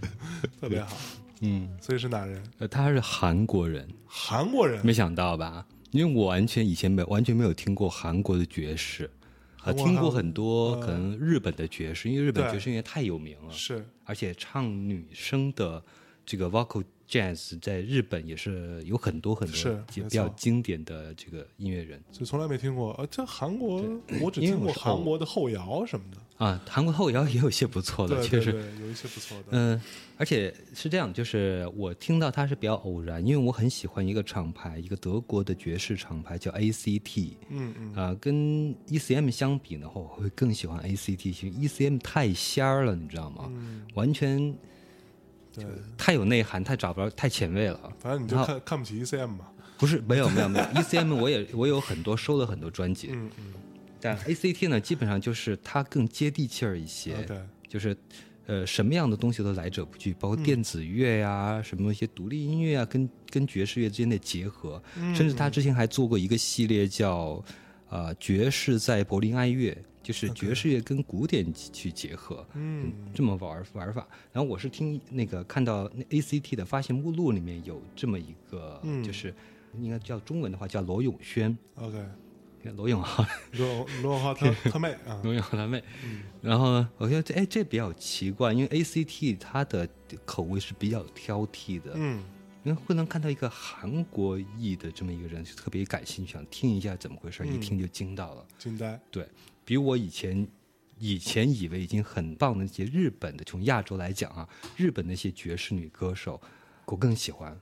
[0.60, 0.96] 特别好。
[1.40, 2.42] 嗯，所以是哪人？
[2.58, 4.84] 呃，他是韩国人，韩国人。
[4.84, 5.64] 没想到吧？
[5.90, 9.10] 因为我完全以前没完全没有听过韩国的爵士，
[9.66, 13.84] 呃，听过很多可能日本的爵士，因为日本爵士音乐太有名了，是。
[14.04, 15.82] 而且唱女生的
[16.24, 22.92] 这个 vocal jazz 在日本也是有很多很是多比较经典的这个音乐人就从来没听过。
[22.94, 23.82] 呃，这韩国
[24.20, 26.60] 我只听过韩国的后摇什么的，啊。
[26.68, 28.50] 韩国后摇也有些不错的，确实，
[28.80, 29.44] 有一些不错的。
[29.50, 29.80] 嗯，
[30.16, 37.32] 而且是这样，就是我听到它是比较偶然，因为我很喜欢一个厂牌，一个德国的爵士厂牌叫 ACT。
[37.50, 41.16] 嗯嗯，啊、跟 ECM 相比的话，我会更喜欢 ACT。
[41.16, 43.44] 其实 ECM 太仙儿了，你知道吗？
[43.48, 44.54] 嗯完全
[45.64, 47.92] 对，太有内涵，太找不着，太前卫了。
[47.98, 49.46] 反正你就看看不起 ECM 嘛。
[49.78, 53.54] 不是，没有没有没有， ECM 我也我有很多收了很多专辑，嗯嗯。
[54.00, 57.14] 但 ACT 呢，基本上就是它更接地气儿一些。
[57.14, 57.96] ，OK，就是
[58.46, 64.82] 呃什么样的东西都来者不拒，包括电子乐呀、什么一些独立音乐啊，跟跟爵士乐之间的结合，
[65.14, 67.42] 甚至他之前还做过一个系列叫
[67.88, 69.76] 呃爵士在柏林爱乐，
[70.06, 74.06] 就是爵士乐跟古典去结合，嗯这么玩玩法。
[74.32, 79.34] 然后我是听那个看到那 ACT 的发行目录里面有这么一个，嗯就是
[79.80, 82.00] 应该叫中文的话叫罗永轩，，OK，
[82.76, 83.26] 罗永浩。
[83.54, 85.82] 罗罗永浩他他妹啊，罗永浩他妹。
[86.40, 89.88] 然后呢，我觉得这哎这比较奇怪，因为 ACT 它的
[90.24, 92.22] 口味是比较挑剔的，嗯
[92.66, 98.44] 因为会能看到一个韩国裔的这么一个人，就特别感兴趣，想听一下怎么回事，一听就惊到了。
[98.58, 99.24] 惊呆，对
[99.64, 100.44] 比我以前
[100.98, 106.40] 以前以为已经很棒的那些日本的，从亚洲来讲啊，日本那些爵士女歌手，
[106.86, 107.56] 我更喜欢。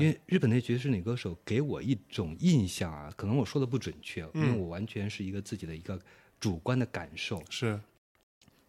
[0.00, 6.00] 因为日本那爵士女歌手给我一种印象啊，可能我说的不准确，因为嗯我完全是一个自己的一个
[6.40, 7.44] 主观的感受。
[7.50, 7.78] 是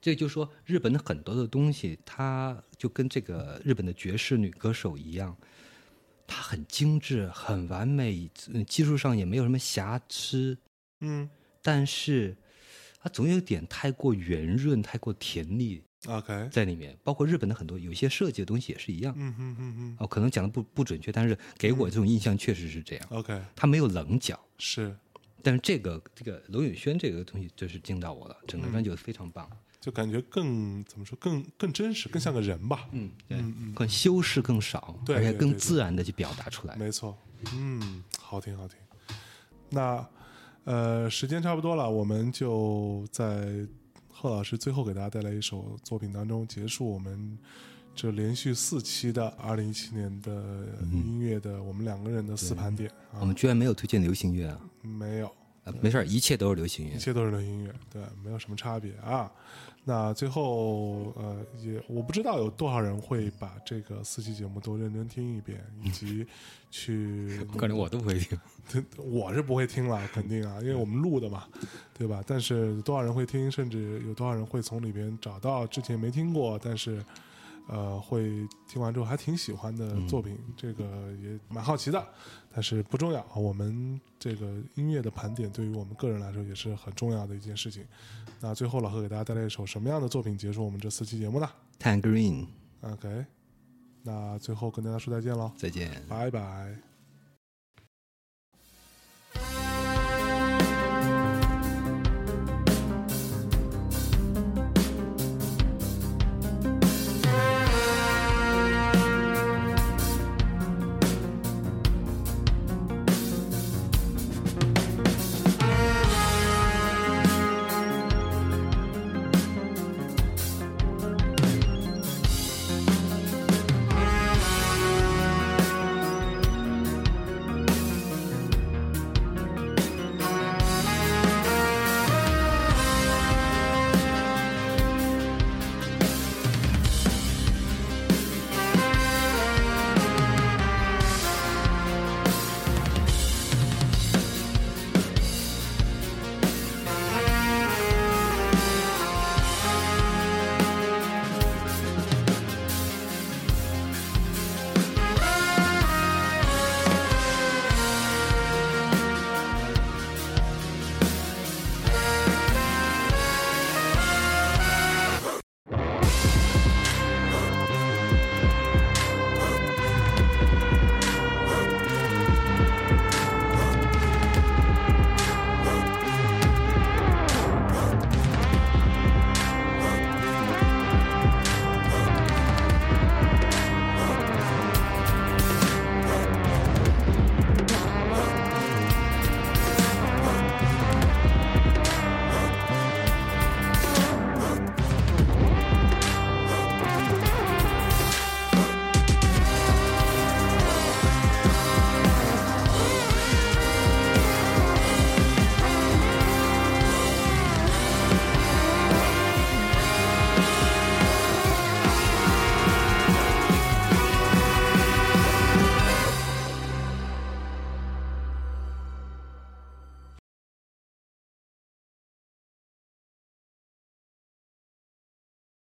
[0.01, 5.35] 这就说日本的很多的东西，它就跟这个日本的爵士女歌手一样，
[6.27, 10.55] 它很精致、很完美，嗯技术上也没有什么瑕疵，
[10.99, 11.27] 嗯
[11.63, 12.35] 但是
[12.99, 16.95] 它总有点太过圆润、太过甜腻 OK，在里面。
[17.03, 19.13] 包括日本的很多有些设计的东西也是一样。
[19.17, 23.07] 嗯嗯嗯嗯哦，可能讲的不不准确，但是给我这种印象确实是这样。
[23.09, 24.95] ，OK，它没有棱角，是
[25.41, 29.49] 但是这个这个龙宇轩这个东西就是惊到我了，整个专辑非常棒。
[29.79, 32.87] 就感觉更怎么说，更更真实，更像个人吧。
[32.91, 33.37] 嗯，对，
[33.73, 36.75] 更修饰更少，对而且更自然的去表达出来。
[36.75, 37.17] 没错，
[37.53, 38.77] 嗯，好听好听。
[39.69, 40.05] 那
[40.63, 43.65] 呃，时间差不多了，我们就在
[44.09, 47.37] 贺老师最后给大家带来一首作品当中结束我们
[47.95, 54.59] 这连续四期的二零一七年的音乐的我们两个人的四盘点啊，我们居然没有推荐流行乐啊！
[54.81, 55.31] 没有，
[55.67, 56.99] 啊没事儿，一切都是流行音乐一。
[56.99, 59.31] 切都是流行音乐，对，没有什么差别啊。
[59.83, 66.27] 那最后，呃，也我不知道有多少人会把这个四期节目都认真听一遍，以及
[66.69, 68.37] 去我感觉我都不会听。
[68.97, 71.45] 我是不会听了，肯定啊，因为我们录的嘛，
[71.97, 72.21] 对吧？
[72.27, 77.01] 但是多少人会听，甚至有多少人会从里边找到之前没听过，但是
[77.67, 80.83] 呃，会听完之后还挺喜欢的作品，这个
[81.21, 82.07] 也蛮好奇的。
[82.53, 84.45] 但是不重要啊，我们这个
[84.75, 87.85] 音乐的盘点对于我们个人来说也是很重要的一件事情。
[88.39, 91.49] 那最后老何给大家带来一首什么样的作品结束我们这四期节目呢
[91.79, 93.25] Tangerine，？OK，
[94.01, 96.01] 那最后跟大家说再见喽，再见。
[96.07, 96.86] 拜拜。